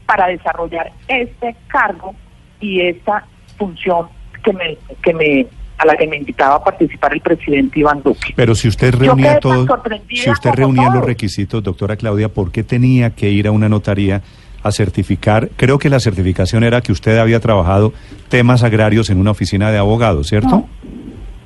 para 0.06 0.26
desarrollar 0.26 0.92
este 1.08 1.54
cargo 1.68 2.14
y 2.60 2.80
esta 2.80 3.26
función 3.56 4.08
que 4.42 4.52
me, 4.52 4.78
que 5.02 5.14
me 5.14 5.46
a 5.82 5.86
la 5.86 5.96
que 5.96 6.06
me 6.06 6.16
invitaba 6.18 6.56
a 6.56 6.64
participar 6.64 7.12
el 7.14 7.20
presidente 7.20 7.80
Iván 7.80 8.02
Duque. 8.02 8.32
Pero 8.36 8.54
si 8.54 8.68
usted 8.68 8.94
reunía 8.94 9.38
todos, 9.40 9.66
si 10.10 10.30
usted 10.30 10.50
reunía 10.52 10.90
los 10.90 11.04
requisitos, 11.04 11.62
doctora 11.62 11.96
Claudia, 11.96 12.28
¿por 12.28 12.52
qué 12.52 12.62
tenía 12.62 13.10
que 13.10 13.30
ir 13.30 13.46
a 13.46 13.50
una 13.50 13.68
notaría 13.68 14.20
a 14.62 14.72
certificar? 14.72 15.48
Creo 15.56 15.78
que 15.78 15.88
la 15.88 15.98
certificación 16.00 16.64
era 16.64 16.82
que 16.82 16.92
usted 16.92 17.16
había 17.18 17.40
trabajado 17.40 17.92
temas 18.28 18.62
agrarios 18.62 19.08
en 19.08 19.18
una 19.18 19.30
oficina 19.30 19.70
de 19.70 19.78
abogados, 19.78 20.28
¿cierto? 20.28 20.48
No, 20.48 20.68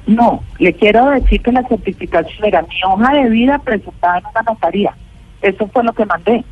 no, 0.07 0.42
le 0.59 0.73
quiero 0.73 1.09
decir 1.11 1.40
que 1.40 1.53
la 1.53 1.62
certificación 1.68 2.44
era 2.44 2.62
mi 2.62 2.75
hoja 2.87 3.14
de 3.14 3.31
vida 3.31 3.59
presentada 3.61 4.18
en 4.18 4.25
una 4.27 4.42
notaría. 4.42 4.94
Eso 5.42 5.68
fue 5.73 5.85
lo 5.85 5.92
que 5.92 6.05
mandé. 6.07 6.44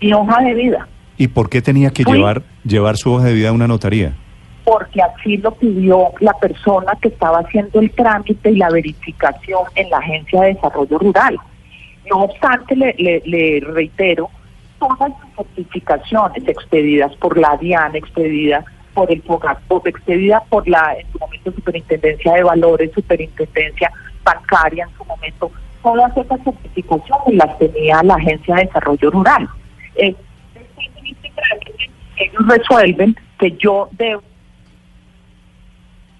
Mi 0.00 0.12
hoja 0.12 0.42
de 0.42 0.54
vida. 0.54 0.88
¿Y 1.16 1.28
por 1.28 1.48
qué 1.48 1.62
tenía 1.62 1.90
que 1.90 2.02
Fui- 2.02 2.16
llevar 2.18 2.42
llevar 2.64 2.96
su 2.96 3.12
hoja 3.12 3.24
de 3.26 3.34
vida 3.34 3.48
a 3.50 3.52
una 3.52 3.66
notaría? 3.68 4.12
Porque 4.66 5.00
así 5.00 5.36
lo 5.36 5.52
pidió 5.52 6.10
la 6.18 6.32
persona 6.32 6.92
que 7.00 7.06
estaba 7.06 7.38
haciendo 7.38 7.78
el 7.78 7.88
trámite 7.92 8.50
y 8.50 8.56
la 8.56 8.68
verificación 8.68 9.60
en 9.76 9.88
la 9.90 9.98
Agencia 9.98 10.40
de 10.42 10.54
Desarrollo 10.54 10.98
Rural. 10.98 11.38
No 12.10 12.24
obstante, 12.24 12.74
le, 12.74 12.92
le- 12.98 13.60
reitero, 13.60 14.28
todas 14.80 14.98
las 15.10 15.36
certificaciones 15.36 16.42
expedidas 16.48 17.14
por 17.16 17.38
la 17.38 17.56
DIAN, 17.58 17.94
expedidas 17.94 18.64
por 18.92 19.08
el 19.12 19.22
FOGAPOP, 19.22 19.86
expedidas 19.86 20.42
por 20.48 20.66
la, 20.68 20.96
en 20.98 21.06
su 21.12 21.18
momento, 21.20 21.52
Superintendencia 21.52 22.32
de 22.32 22.42
Valores, 22.42 22.90
Superintendencia 22.92 23.92
Bancaria, 24.24 24.82
en 24.90 24.96
su 24.98 25.04
momento, 25.04 25.52
todas 25.80 26.10
esas 26.16 26.40
certificaciones 26.42 27.34
las 27.36 27.56
tenía 27.60 28.02
la 28.02 28.14
Agencia 28.16 28.56
de 28.56 28.64
Desarrollo 28.64 29.10
Rural. 29.12 29.48
Ellos 32.18 32.46
resuelven 32.48 33.14
que 33.38 33.52
yo 33.58 33.88
debo 33.92 34.22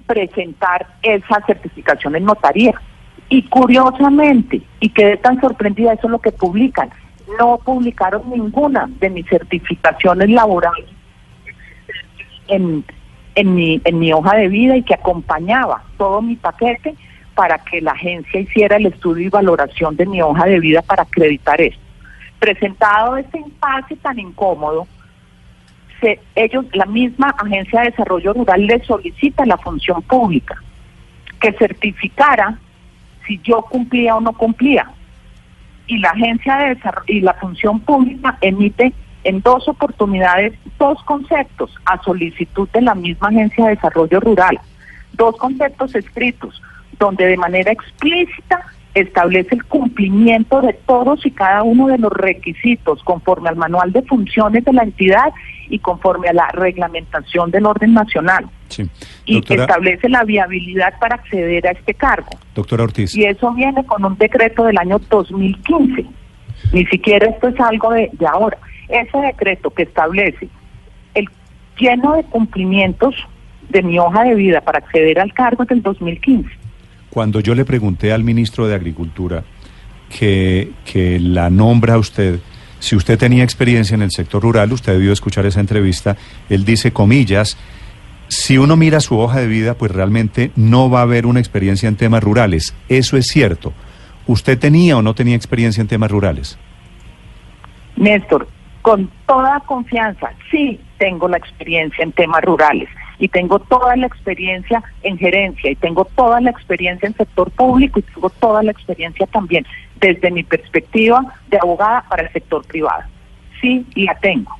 presentar 0.06 0.86
esa 1.02 1.40
certificación 1.46 2.16
en 2.16 2.24
notaría. 2.24 2.74
Y 3.28 3.42
curiosamente, 3.42 4.62
y 4.80 4.88
quedé 4.90 5.16
tan 5.16 5.40
sorprendida, 5.40 5.92
eso 5.92 6.06
es 6.06 6.10
lo 6.10 6.20
que 6.20 6.32
publican, 6.32 6.90
no 7.38 7.58
publicaron 7.58 8.30
ninguna 8.30 8.88
de 9.00 9.10
mis 9.10 9.26
certificaciones 9.26 10.30
laborales 10.30 10.86
en, 12.48 12.84
en, 13.34 13.54
mi, 13.54 13.80
en 13.84 13.98
mi 13.98 14.12
hoja 14.12 14.36
de 14.36 14.48
vida 14.48 14.76
y 14.76 14.82
que 14.82 14.94
acompañaba 14.94 15.82
todo 15.98 16.22
mi 16.22 16.36
paquete 16.36 16.94
para 17.34 17.58
que 17.58 17.80
la 17.80 17.92
agencia 17.92 18.40
hiciera 18.40 18.76
el 18.76 18.86
estudio 18.86 19.26
y 19.26 19.28
valoración 19.30 19.96
de 19.96 20.06
mi 20.06 20.22
hoja 20.22 20.46
de 20.46 20.60
vida 20.60 20.82
para 20.82 21.02
acreditar 21.02 21.60
esto. 21.60 21.80
Presentado 22.38 23.16
este 23.16 23.38
impasse 23.38 23.96
tan 23.96 24.18
incómodo, 24.18 24.86
se- 26.00 26.20
ellos, 26.34 26.64
la 26.72 26.86
misma 26.86 27.34
Agencia 27.38 27.80
de 27.80 27.90
Desarrollo 27.90 28.32
Rural 28.32 28.66
le 28.66 28.82
solicita 28.84 29.42
a 29.42 29.46
la 29.46 29.56
función 29.58 30.02
pública 30.02 30.56
que 31.40 31.52
certificara 31.52 32.58
si 33.26 33.38
yo 33.42 33.62
cumplía 33.62 34.16
o 34.16 34.20
no 34.20 34.32
cumplía. 34.32 34.90
Y 35.86 35.98
la 35.98 36.10
Agencia 36.10 36.56
de 36.56 36.74
Desarrollo 36.74 37.04
y 37.12 37.20
la 37.20 37.34
función 37.34 37.80
pública 37.80 38.38
emite 38.40 38.92
en 39.24 39.40
dos 39.40 39.66
oportunidades 39.68 40.54
dos 40.78 41.02
conceptos 41.04 41.74
a 41.84 42.00
solicitud 42.02 42.68
de 42.72 42.82
la 42.82 42.94
misma 42.94 43.28
Agencia 43.28 43.64
de 43.64 43.74
Desarrollo 43.74 44.20
Rural. 44.20 44.58
Dos 45.12 45.36
conceptos 45.36 45.94
escritos 45.94 46.62
donde 46.98 47.26
de 47.26 47.36
manera 47.36 47.72
explícita 47.72 48.64
establece 49.00 49.54
el 49.54 49.64
cumplimiento 49.64 50.62
de 50.62 50.72
todos 50.72 51.24
y 51.26 51.30
cada 51.30 51.62
uno 51.62 51.86
de 51.86 51.98
los 51.98 52.10
requisitos 52.10 53.02
conforme 53.04 53.50
al 53.50 53.56
manual 53.56 53.92
de 53.92 54.00
funciones 54.02 54.64
de 54.64 54.72
la 54.72 54.84
entidad 54.84 55.34
y 55.68 55.78
conforme 55.80 56.28
a 56.28 56.32
la 56.32 56.48
reglamentación 56.48 57.50
del 57.50 57.66
orden 57.66 57.92
nacional. 57.92 58.46
Sí. 58.68 58.88
Y 59.26 59.34
Doctora, 59.34 59.64
establece 59.64 60.08
la 60.08 60.24
viabilidad 60.24 60.98
para 60.98 61.16
acceder 61.16 61.66
a 61.66 61.72
este 61.72 61.92
cargo. 61.92 62.30
doctora 62.54 62.84
Ortiz. 62.84 63.14
Y 63.14 63.24
eso 63.24 63.52
viene 63.52 63.84
con 63.84 64.02
un 64.02 64.16
decreto 64.16 64.64
del 64.64 64.78
año 64.78 64.98
2015. 64.98 66.06
Ni 66.72 66.86
siquiera 66.86 67.28
esto 67.28 67.48
es 67.48 67.60
algo 67.60 67.92
de, 67.92 68.08
de 68.14 68.26
ahora. 68.26 68.56
Ese 68.88 69.18
decreto 69.18 69.70
que 69.70 69.82
establece 69.82 70.48
el 71.12 71.28
lleno 71.78 72.14
de 72.14 72.24
cumplimientos 72.24 73.14
de 73.68 73.82
mi 73.82 73.98
hoja 73.98 74.24
de 74.24 74.34
vida 74.36 74.62
para 74.62 74.78
acceder 74.78 75.20
al 75.20 75.34
cargo 75.34 75.64
es 75.64 75.68
del 75.68 75.82
2015. 75.82 76.65
Cuando 77.16 77.40
yo 77.40 77.54
le 77.54 77.64
pregunté 77.64 78.12
al 78.12 78.24
ministro 78.24 78.68
de 78.68 78.74
Agricultura 78.74 79.42
que, 80.10 80.72
que 80.84 81.18
la 81.18 81.48
nombra 81.48 81.94
a 81.94 81.98
usted, 81.98 82.40
si 82.78 82.94
usted 82.94 83.18
tenía 83.18 83.42
experiencia 83.42 83.94
en 83.94 84.02
el 84.02 84.10
sector 84.10 84.42
rural, 84.42 84.70
usted 84.70 84.92
debió 84.92 85.14
escuchar 85.14 85.46
esa 85.46 85.60
entrevista, 85.60 86.18
él 86.50 86.66
dice, 86.66 86.92
comillas, 86.92 87.56
si 88.28 88.58
uno 88.58 88.76
mira 88.76 89.00
su 89.00 89.18
hoja 89.18 89.40
de 89.40 89.46
vida, 89.46 89.78
pues 89.78 89.92
realmente 89.92 90.50
no 90.56 90.90
va 90.90 90.98
a 90.98 91.04
haber 91.04 91.24
una 91.24 91.40
experiencia 91.40 91.88
en 91.88 91.96
temas 91.96 92.22
rurales. 92.22 92.74
Eso 92.90 93.16
es 93.16 93.28
cierto. 93.28 93.72
¿Usted 94.26 94.58
tenía 94.58 94.98
o 94.98 95.00
no 95.00 95.14
tenía 95.14 95.36
experiencia 95.36 95.80
en 95.80 95.88
temas 95.88 96.10
rurales? 96.10 96.58
Néstor, 97.96 98.46
con 98.86 99.10
toda 99.26 99.58
confianza, 99.66 100.30
sí 100.48 100.78
tengo 100.98 101.26
la 101.26 101.38
experiencia 101.38 102.04
en 102.04 102.12
temas 102.12 102.40
rurales 102.44 102.88
y 103.18 103.26
tengo 103.26 103.58
toda 103.58 103.96
la 103.96 104.06
experiencia 104.06 104.80
en 105.02 105.18
gerencia 105.18 105.72
y 105.72 105.74
tengo 105.74 106.04
toda 106.14 106.40
la 106.40 106.50
experiencia 106.50 107.08
en 107.08 107.16
sector 107.16 107.50
público 107.50 107.98
y 107.98 108.02
tengo 108.02 108.30
toda 108.30 108.62
la 108.62 108.70
experiencia 108.70 109.26
también 109.26 109.66
desde 110.00 110.30
mi 110.30 110.44
perspectiva 110.44 111.20
de 111.48 111.58
abogada 111.60 112.04
para 112.08 112.22
el 112.22 112.32
sector 112.32 112.64
privado. 112.64 113.02
Sí, 113.60 113.84
la 113.96 114.14
tengo. 114.20 114.52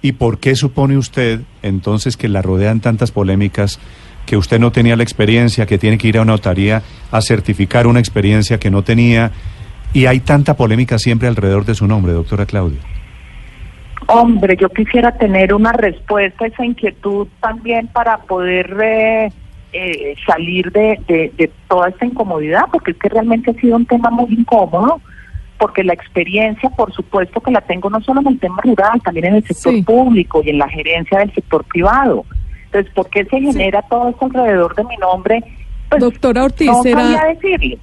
¿Y 0.00 0.12
por 0.12 0.38
qué 0.38 0.56
supone 0.56 0.96
usted 0.96 1.42
entonces 1.60 2.16
que 2.16 2.30
la 2.30 2.40
rodean 2.40 2.80
tantas 2.80 3.10
polémicas, 3.10 3.78
que 4.24 4.38
usted 4.38 4.58
no 4.60 4.72
tenía 4.72 4.96
la 4.96 5.02
experiencia, 5.02 5.66
que 5.66 5.76
tiene 5.76 5.98
que 5.98 6.08
ir 6.08 6.16
a 6.16 6.22
una 6.22 6.32
notaría 6.32 6.80
a 7.10 7.20
certificar 7.20 7.86
una 7.86 8.00
experiencia 8.00 8.58
que 8.58 8.70
no 8.70 8.82
tenía? 8.82 9.30
Y 9.92 10.06
hay 10.06 10.20
tanta 10.20 10.56
polémica 10.56 10.98
siempre 10.98 11.28
alrededor 11.28 11.66
de 11.66 11.74
su 11.74 11.86
nombre, 11.86 12.14
doctora 12.14 12.46
Claudia. 12.46 12.93
Hombre, 14.06 14.56
yo 14.56 14.68
quisiera 14.68 15.12
tener 15.12 15.54
una 15.54 15.72
respuesta 15.72 16.44
a 16.44 16.48
esa 16.48 16.64
inquietud 16.64 17.26
también 17.40 17.86
para 17.88 18.18
poder 18.18 18.76
eh, 18.82 19.32
eh, 19.72 20.14
salir 20.26 20.70
de, 20.72 21.00
de, 21.08 21.50
toda 21.68 21.88
esta 21.88 22.06
incomodidad, 22.06 22.64
porque 22.72 22.92
es 22.92 22.96
que 22.98 23.08
realmente 23.08 23.50
ha 23.50 23.54
sido 23.54 23.76
un 23.76 23.86
tema 23.86 24.10
muy 24.10 24.32
incómodo, 24.32 25.00
porque 25.58 25.84
la 25.84 25.94
experiencia, 25.94 26.70
por 26.70 26.92
supuesto 26.92 27.40
que 27.40 27.50
la 27.50 27.60
tengo 27.60 27.88
no 27.88 28.00
solo 28.02 28.20
en 28.20 28.28
el 28.28 28.38
tema 28.38 28.58
rural, 28.62 29.00
también 29.02 29.26
en 29.26 29.34
el 29.36 29.44
sector 29.44 29.84
público 29.84 30.42
y 30.44 30.50
en 30.50 30.58
la 30.58 30.68
gerencia 30.68 31.18
del 31.18 31.32
sector 31.32 31.64
privado. 31.64 32.24
Entonces, 32.66 32.92
¿por 32.92 33.08
qué 33.08 33.24
se 33.24 33.40
genera 33.40 33.82
todo 33.82 34.10
esto 34.10 34.26
alrededor 34.26 34.74
de 34.74 34.84
mi 34.84 34.96
nombre? 34.96 35.42
Pues, 35.88 36.00
Doctora 36.00 36.44
Ortiz, 36.44 36.66
no 36.66 36.82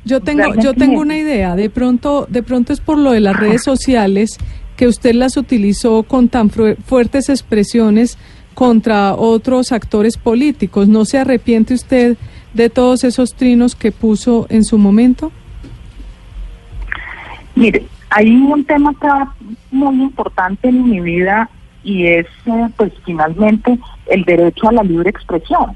yo 0.03 0.21
tengo, 0.21 0.55
yo 0.55 0.73
tengo 0.73 0.99
una 0.99 1.17
idea. 1.17 1.55
De 1.55 1.69
pronto, 1.69 2.25
de 2.29 2.43
pronto 2.43 2.73
es 2.73 2.81
por 2.81 2.97
lo 2.97 3.11
de 3.11 3.21
las 3.21 3.37
redes 3.37 3.63
sociales 3.63 4.37
que 4.81 4.87
usted 4.87 5.13
las 5.13 5.37
utilizó 5.37 6.01
con 6.01 6.27
tan 6.27 6.49
fuertes 6.49 7.29
expresiones 7.29 8.17
contra 8.55 9.13
otros 9.13 9.71
actores 9.71 10.17
políticos. 10.17 10.87
¿No 10.87 11.05
se 11.05 11.19
arrepiente 11.19 11.75
usted 11.75 12.17
de 12.55 12.71
todos 12.71 13.03
esos 13.03 13.35
trinos 13.35 13.75
que 13.75 13.91
puso 13.91 14.47
en 14.49 14.63
su 14.63 14.79
momento? 14.79 15.31
Mire, 17.53 17.85
hay 18.09 18.31
un 18.31 18.65
tema 18.65 18.91
que 18.99 19.07
muy 19.69 20.01
importante 20.01 20.69
en 20.69 20.89
mi 20.89 20.99
vida 20.99 21.47
y 21.83 22.07
es, 22.07 22.25
eh, 22.47 22.67
pues, 22.75 22.91
finalmente 23.05 23.77
el 24.07 24.23
derecho 24.23 24.67
a 24.67 24.71
la 24.71 24.81
libre 24.81 25.11
expresión. 25.11 25.75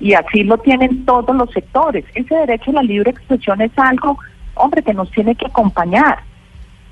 Y 0.00 0.14
así 0.14 0.44
lo 0.44 0.56
tienen 0.56 1.04
todos 1.04 1.36
los 1.36 1.50
sectores. 1.50 2.06
Ese 2.14 2.34
derecho 2.36 2.70
a 2.70 2.74
la 2.76 2.82
libre 2.84 3.10
expresión 3.10 3.60
es 3.60 3.72
algo, 3.76 4.16
hombre, 4.54 4.82
que 4.82 4.94
nos 4.94 5.10
tiene 5.10 5.34
que 5.34 5.44
acompañar 5.44 6.31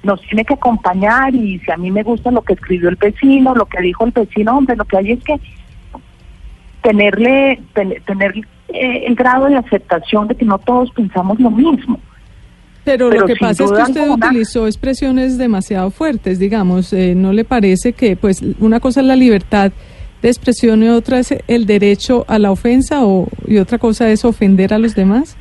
nos 0.03 0.21
tiene 0.23 0.45
que 0.45 0.55
acompañar 0.55 1.35
y 1.35 1.59
si 1.59 1.71
a 1.71 1.77
mí 1.77 1.91
me 1.91 2.03
gusta 2.03 2.31
lo 2.31 2.43
que 2.43 2.55
escribió 2.55 2.89
el 2.89 2.97
vecino, 2.97 3.55
lo 3.55 3.67
que 3.67 3.81
dijo 3.81 4.05
el 4.05 4.13
vecino, 4.13 4.57
hombre, 4.57 4.77
lo 4.77 4.85
que 4.85 4.97
hay 4.97 5.13
es 5.13 5.25
que 5.25 5.41
tenerle 6.83 7.61
tener 8.07 8.35
eh, 8.69 9.05
el 9.07 9.15
grado 9.15 9.47
de 9.47 9.57
aceptación 9.57 10.29
de 10.29 10.35
que 10.35 10.45
no 10.45 10.59
todos 10.59 10.91
pensamos 10.93 11.39
lo 11.39 11.51
mismo. 11.51 11.99
Pero, 12.85 13.11
lo 13.11 13.27
que 13.27 13.37
pasa 13.37 13.65
es 13.65 13.71
que 13.71 13.83
usted 13.83 14.09
utilizó 14.09 14.67
expresiones 14.67 15.37
demasiado 15.37 15.91
fuertes, 15.91 16.39
digamos, 16.39 16.93
eh, 16.95 17.15
¿no 17.15 17.33
le 17.33 17.45
parece 17.45 17.93
que 17.93 18.17
pues 18.17 18.43
una 18.59 18.81
cosa 18.81 19.01
es 19.01 19.07
la 19.07 19.17
libertad 19.17 19.71
de 20.23 20.29
expresión 20.29 20.83
y 20.83 20.89
otra 20.89 21.19
es 21.19 21.35
el 21.47 21.67
derecho 21.67 22.25
a 22.27 22.39
la 22.39 22.51
ofensa 22.51 23.05
o 23.05 23.29
y 23.47 23.59
otra 23.59 23.79
cosa 23.79 24.09
es 24.11 24.25
ofender 24.25 24.73
a 24.73 24.79
los 24.79 24.95
demás? 24.95 25.37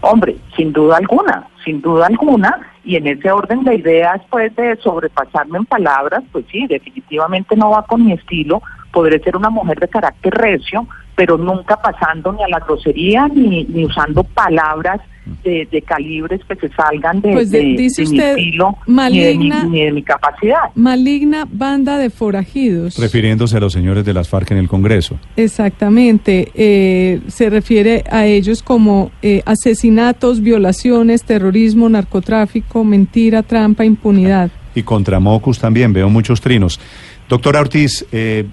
Hombre, 0.00 0.36
sin 0.56 0.72
duda 0.72 0.96
alguna, 0.96 1.46
sin 1.62 1.82
duda 1.82 2.06
alguna, 2.06 2.69
y 2.84 2.96
en 2.96 3.06
ese 3.06 3.30
orden 3.30 3.62
de 3.64 3.74
ideas, 3.74 4.20
pues 4.30 4.54
de 4.56 4.76
sobrepasarme 4.76 5.58
en 5.58 5.66
palabras, 5.66 6.22
pues 6.32 6.44
sí, 6.50 6.66
definitivamente 6.66 7.56
no 7.56 7.70
va 7.70 7.82
con 7.82 8.04
mi 8.04 8.12
estilo, 8.12 8.62
podré 8.92 9.20
ser 9.20 9.36
una 9.36 9.50
mujer 9.50 9.78
de 9.80 9.88
carácter 9.88 10.34
recio, 10.34 10.86
pero 11.14 11.36
nunca 11.36 11.76
pasando 11.76 12.32
ni 12.32 12.42
a 12.42 12.48
la 12.48 12.60
grosería 12.60 13.28
ni, 13.28 13.64
ni 13.64 13.84
usando 13.84 14.24
palabras 14.24 15.00
de, 15.44 15.68
de, 15.70 15.82
calibres 15.82 16.40
que 16.48 16.54
se 16.56 16.68
salgan 16.74 17.20
de, 17.20 17.32
pues 17.32 17.50
dice 17.50 18.04
mi 18.06 18.18
estilo 18.18 18.76
maligna, 18.86 19.64
ni, 19.64 19.84
de 19.84 19.92
mi, 19.92 20.02
capacidad. 20.02 20.70
Maligna 20.74 21.46
banda 21.50 21.98
de 21.98 22.10
forajidos. 22.10 22.98
Refiriéndose 22.98 23.56
a 23.56 23.60
los 23.60 23.72
señores 23.72 24.04
de 24.04 24.12
las 24.12 24.28
FARC 24.28 24.50
en 24.52 24.58
el 24.58 24.68
Congreso. 24.68 25.18
Exactamente. 25.36 26.50
Eh, 26.54 27.20
se 27.28 27.50
refiere 27.50 28.04
a 28.10 28.26
ellos 28.26 28.62
como 28.62 29.10
eh, 29.22 29.42
asesinatos, 29.46 30.40
violaciones, 30.40 31.24
terrorismo, 31.24 31.88
narcotráfico, 31.88 32.84
mentira, 32.84 33.42
trampa, 33.42 33.84
impunidad. 33.84 34.50
Y 34.74 34.82
contra 34.82 35.20
Mocus 35.20 35.58
también 35.58 35.92
veo 35.92 36.08
muchos 36.08 36.40
trinos. 36.40 36.80
Doctora 37.28 37.60
Ortiz, 37.60 38.06
eh, 38.12 38.46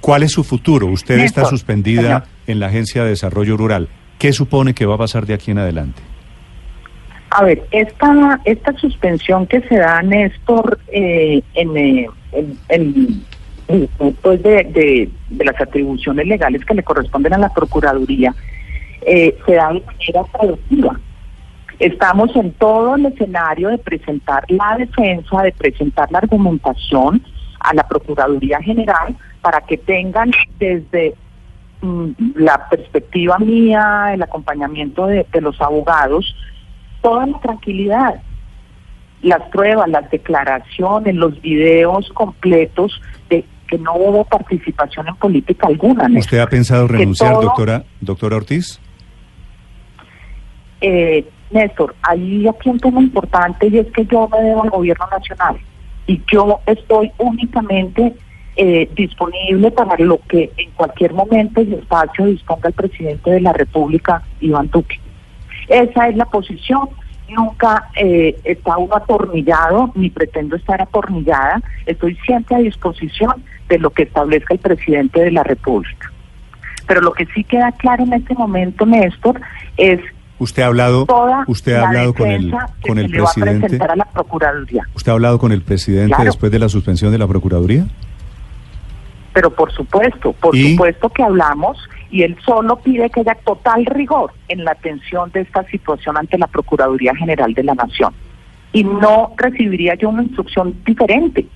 ¿cuál 0.00 0.22
es 0.22 0.32
su 0.32 0.44
futuro? 0.44 0.86
Usted 0.86 1.18
está 1.20 1.44
suspendida 1.44 2.26
en 2.46 2.60
la 2.60 2.66
Agencia 2.66 3.04
de 3.04 3.10
Desarrollo 3.10 3.56
Rural. 3.56 3.88
¿Qué 4.18 4.32
supone 4.32 4.74
que 4.74 4.86
va 4.86 4.96
a 4.96 4.98
pasar 4.98 5.26
de 5.26 5.34
aquí 5.34 5.50
en 5.50 5.58
adelante? 5.58 6.02
A 7.30 7.44
ver, 7.44 7.62
esta, 7.70 8.40
esta 8.44 8.72
suspensión 8.74 9.46
que 9.46 9.60
se 9.62 9.76
da, 9.76 10.02
Néstor, 10.02 10.78
eh, 10.88 11.42
en, 11.54 11.76
eh, 11.76 12.08
pues 14.22 14.42
de, 14.42 15.10
de, 15.28 15.44
las 15.44 15.60
atribuciones 15.60 16.26
legales 16.26 16.64
que 16.64 16.74
le 16.74 16.82
corresponden 16.82 17.34
a 17.34 17.38
la 17.38 17.52
Procuraduría, 17.52 18.34
eh, 19.02 19.36
se 19.44 19.54
da 19.54 19.72
de 19.72 19.80
manera 19.80 20.24
productiva. 20.32 20.98
Estamos 21.78 22.34
en 22.34 22.52
todo 22.52 22.96
el 22.96 23.06
escenario 23.06 23.68
de 23.68 23.78
presentar 23.78 24.44
la 24.48 24.76
defensa, 24.78 25.42
de 25.42 25.52
presentar 25.52 26.10
la 26.10 26.18
argumentación 26.18 27.22
a 27.60 27.74
la 27.74 27.86
Procuraduría 27.86 28.60
General 28.62 29.14
para 29.42 29.60
que 29.60 29.76
tengan 29.76 30.30
desde 30.58 31.14
Mm, 31.80 32.10
la 32.34 32.68
perspectiva 32.68 33.38
mía, 33.38 34.10
el 34.12 34.22
acompañamiento 34.22 35.06
de, 35.06 35.24
los 35.40 35.60
abogados, 35.60 36.34
toda 37.00 37.26
la 37.26 37.38
tranquilidad. 37.40 38.22
Las 39.22 39.42
pruebas, 39.50 39.88
las 39.88 40.10
declaraciones, 40.10 41.14
los 41.14 41.40
videos 41.40 42.08
completos 42.10 43.00
de 43.28 43.44
que 43.66 43.78
no 43.78 43.94
hubo 43.94 44.24
participación 44.24 45.08
en 45.08 45.16
política 45.16 45.66
alguna. 45.66 46.08
¿Usted 46.16 46.38
ha 46.38 46.46
pensado 46.46 46.86
renunciar, 46.88 47.34
doctora, 47.34 47.84
doctora 48.00 48.36
Ortiz? 48.36 48.80
Eh, 50.80 51.28
Néstor, 51.50 51.94
hay 52.02 52.46
aquí 52.46 52.68
un 52.68 52.78
tema 52.78 53.00
importante 53.00 53.68
y 53.68 53.78
es 53.78 53.86
que 53.92 54.04
yo 54.06 54.28
me 54.28 54.40
debo 54.40 54.62
al 54.62 54.70
gobierno 54.70 55.06
nacional 55.10 55.56
y 56.06 56.20
yo 56.30 56.60
estoy 56.66 57.10
únicamente 57.18 58.14
eh, 58.56 58.90
disponible 58.96 59.70
para 59.70 59.96
lo 59.98 60.18
que 60.28 60.50
en 60.56 60.70
cualquier 60.72 61.12
momento 61.12 61.62
y 61.62 61.74
espacio 61.74 62.26
disponga 62.26 62.68
el 62.68 62.74
presidente 62.74 63.30
de 63.30 63.40
la 63.40 63.52
República, 63.52 64.22
Iván 64.40 64.68
Duque. 64.70 65.00
Esa 65.68 66.08
es 66.08 66.16
la 66.16 66.24
posición. 66.26 66.88
Nunca 67.28 67.88
eh, 67.96 68.38
está 68.44 68.78
uno 68.78 68.96
atornillado, 68.96 69.92
ni 69.94 70.08
pretendo 70.08 70.56
estar 70.56 70.80
atornillada. 70.80 71.60
Estoy 71.84 72.16
siempre 72.24 72.56
a 72.56 72.58
disposición 72.60 73.44
de 73.68 73.78
lo 73.78 73.90
que 73.90 74.04
establezca 74.04 74.54
el 74.54 74.60
presidente 74.60 75.20
de 75.20 75.30
la 75.30 75.42
República. 75.42 76.10
Pero 76.86 77.02
lo 77.02 77.12
que 77.12 77.26
sí 77.34 77.44
queda 77.44 77.70
claro 77.72 78.04
en 78.04 78.14
este 78.14 78.34
momento, 78.34 78.86
Néstor, 78.86 79.40
es 79.76 80.00
Usted 80.40 80.62
ha 80.62 80.66
hablado, 80.66 81.04
usted 81.48 81.74
ha 81.74 81.88
hablado 81.88 82.14
con 82.14 82.30
el 82.30 82.54
con 82.86 82.98
el 82.98 83.10
presidente. 83.10 83.76
A 83.84 83.96
la 83.96 84.04
Procuraduría. 84.04 84.84
¿Usted 84.94 85.10
ha 85.10 85.14
hablado 85.14 85.38
con 85.40 85.50
el 85.50 85.62
presidente 85.62 86.22
después 86.22 86.52
de 86.52 86.60
la 86.60 86.68
suspensión 86.68 87.10
de 87.10 87.18
la 87.18 87.26
Procuraduría? 87.26 87.86
pero 89.38 89.50
por 89.50 89.70
supuesto, 89.72 90.32
por 90.32 90.56
supuesto 90.58 91.08
que 91.10 91.22
hablamos 91.22 91.78
y 92.10 92.22
él 92.22 92.36
solo 92.44 92.76
pide 92.76 93.10
que 93.10 93.20
haya 93.20 93.36
total 93.44 93.84
rigor 93.86 94.32
en 94.48 94.64
la 94.64 94.72
atención 94.72 95.30
de 95.32 95.42
esta 95.42 95.64
situación 95.64 96.16
ante 96.16 96.38
la 96.38 96.46
Procuraduría 96.46 97.14
General 97.14 97.52
de 97.52 97.64
la 97.64 97.74
Nación. 97.74 98.14
Y 98.72 98.84
no 98.84 99.32
recibiría 99.36 99.94
yo 99.94 100.08
una 100.08 100.22
instrucción 100.22 100.74
diferente. 100.84 101.46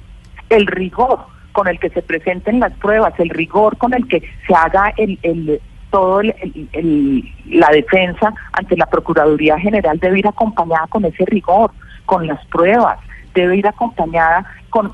El 0.48 0.66
rigor 0.66 1.20
con 1.52 1.68
el 1.68 1.78
que 1.78 1.90
se 1.90 2.02
presenten 2.02 2.60
las 2.60 2.72
pruebas, 2.74 3.18
el 3.18 3.30
rigor 3.30 3.76
con 3.76 3.94
el 3.94 4.06
que 4.08 4.22
se 4.46 4.54
haga 4.54 4.92
el, 4.96 5.18
el 5.22 5.60
todo 5.90 6.20
el, 6.22 7.34
la 7.46 7.68
defensa 7.68 8.32
ante 8.54 8.76
la 8.76 8.86
Procuraduría 8.86 9.58
General 9.58 9.98
debe 9.98 10.20
ir 10.20 10.26
acompañada 10.26 10.86
con 10.88 11.04
ese 11.04 11.24
rigor, 11.26 11.70
con 12.06 12.26
las 12.26 12.44
pruebas, 12.46 12.98
debe 13.34 13.58
ir 13.58 13.66
acompañada 13.66 14.44
con 14.70 14.92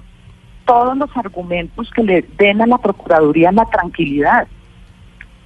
todos 0.66 0.96
los 0.98 1.16
argumentos 1.16 1.88
que 1.92 2.02
le 2.02 2.22
den 2.36 2.60
a 2.60 2.66
la 2.66 2.78
Procuraduría 2.78 3.52
la 3.52 3.64
tranquilidad. 3.66 4.48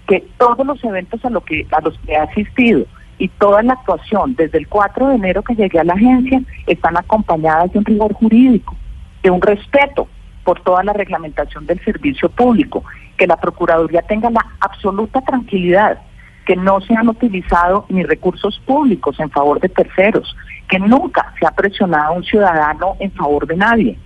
Que 0.07 0.25
todos 0.39 0.67
los 0.67 0.83
eventos 0.85 1.25
a, 1.25 1.31
lo 1.31 1.43
que, 1.43 1.67
a 1.71 1.81
los 1.81 1.99
que 2.01 2.13
he 2.13 2.17
asistido 2.17 2.85
y 3.19 3.29
toda 3.29 3.63
la 3.63 3.75
actuación 3.75 4.35
desde 4.35 4.59
el 4.59 4.69
4 4.69 5.09
de 5.09 5.15
enero 5.15 5.43
que 5.43 5.55
llegué 5.55 5.79
a 5.79 5.85
la 5.85 5.95
agencia 5.95 6.43
están 6.67 6.97
acompañadas 6.97 7.73
de 7.73 7.79
un 7.79 7.85
rigor 7.85 8.13
jurídico, 8.15 8.75
de 9.23 9.31
un 9.31 9.41
respeto 9.41 10.09
por 10.45 10.61
toda 10.61 10.83
la 10.83 10.93
reglamentación 10.93 11.67
del 11.67 11.83
servicio 11.85 12.29
público, 12.29 12.83
que 13.17 13.27
la 13.27 13.37
Procuraduría 13.37 14.03
tenga 14.03 14.31
la 14.31 14.45
absoluta 14.61 15.21
tranquilidad 15.21 16.01
que 16.47 16.57
no 16.57 16.81
se 16.81 16.95
han 16.95 17.09
utilizado 17.09 17.87
ni 17.89 18.03
recursos 18.03 18.61
públicos 18.67 19.19
en 19.21 19.31
favor 19.31 19.61
de 19.61 19.69
terceros, 19.69 20.37
que 20.69 20.79
nunca 20.79 21.33
se 21.39 21.47
ha 21.47 21.53
presionado 21.53 22.13
a 22.13 22.17
un 22.17 22.25
ciudadano 22.25 22.97
en 22.99 23.13
favor 23.13 23.47
de 23.47 23.57
nadie, 23.57 23.99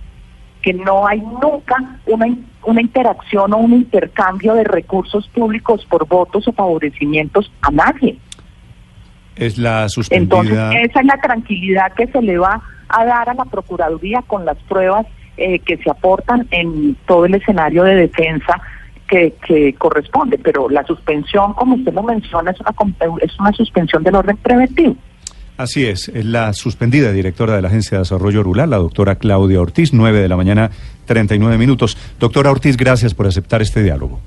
que 0.61 0.73
no 0.73 1.07
hay 1.07 1.19
nunca 1.21 1.75
una, 2.05 2.27
una 2.67 2.81
interacción 2.81 3.53
o 3.53 3.57
un 3.57 3.73
intercambio 3.73 4.53
de 4.53 4.65
recursos 4.65 5.27
públicos 5.29 5.85
por 5.89 6.05
votos 6.05 6.47
o 6.47 6.51
favorecimientos 6.51 7.49
a 7.61 7.71
nadie. 7.71 8.17
Es 9.37 9.57
la 9.57 9.87
suspendida. 9.87 10.41
Entonces, 10.41 10.89
esa 10.89 10.99
es 10.99 11.05
la 11.05 11.17
tranquilidad 11.21 11.93
que 11.93 12.07
se 12.07 12.21
le 12.21 12.37
va 12.37 12.61
a 12.89 13.05
dar 13.05 13.29
a 13.29 13.33
la 13.33 13.45
Procuraduría 13.45 14.21
con 14.27 14.43
las 14.43 14.57
pruebas 14.63 15.05
eh, 15.37 15.59
que 15.59 15.77
se 15.77 15.89
aportan 15.89 16.45
en 16.51 16.97
todo 17.05 17.25
el 17.25 17.35
escenario 17.35 17.83
de 17.83 17.95
defensa 17.95 18.59
que, 19.07 19.33
que, 19.47 19.73
corresponde, 19.75 20.37
pero 20.37 20.69
la 20.69 20.83
suspensión, 20.83 21.53
como 21.53 21.75
usted 21.75 21.93
lo 21.93 22.03
menciona, 22.03 22.51
es 22.51 22.59
una, 22.59 22.73
es 23.21 23.39
una 23.39 23.53
suspensión 23.53 24.03
del 24.03 24.15
orden 24.15 24.35
preventivo. 24.35 24.97
Así 25.55 25.85
es, 25.85 26.09
es 26.09 26.25
la 26.25 26.53
suspendida 26.53 27.11
directora 27.11 27.55
de 27.55 27.61
la 27.63 27.69
Agencia 27.69 27.97
de 27.97 28.03
Desarrollo 28.03 28.43
Rural, 28.43 28.69
la 28.69 28.77
doctora 28.77 29.15
Claudia 29.15 29.59
Ortiz, 29.59 29.91
9 29.91 30.19
de 30.19 30.27
la 30.27 30.37
mañana, 30.37 30.69
39 31.07 31.57
minutos. 31.57 31.97
Doctora 32.19 32.51
Ortiz, 32.51 32.77
gracias 32.77 33.15
por 33.15 33.25
aceptar 33.25 33.63
este 33.63 33.81
diálogo. 33.81 34.21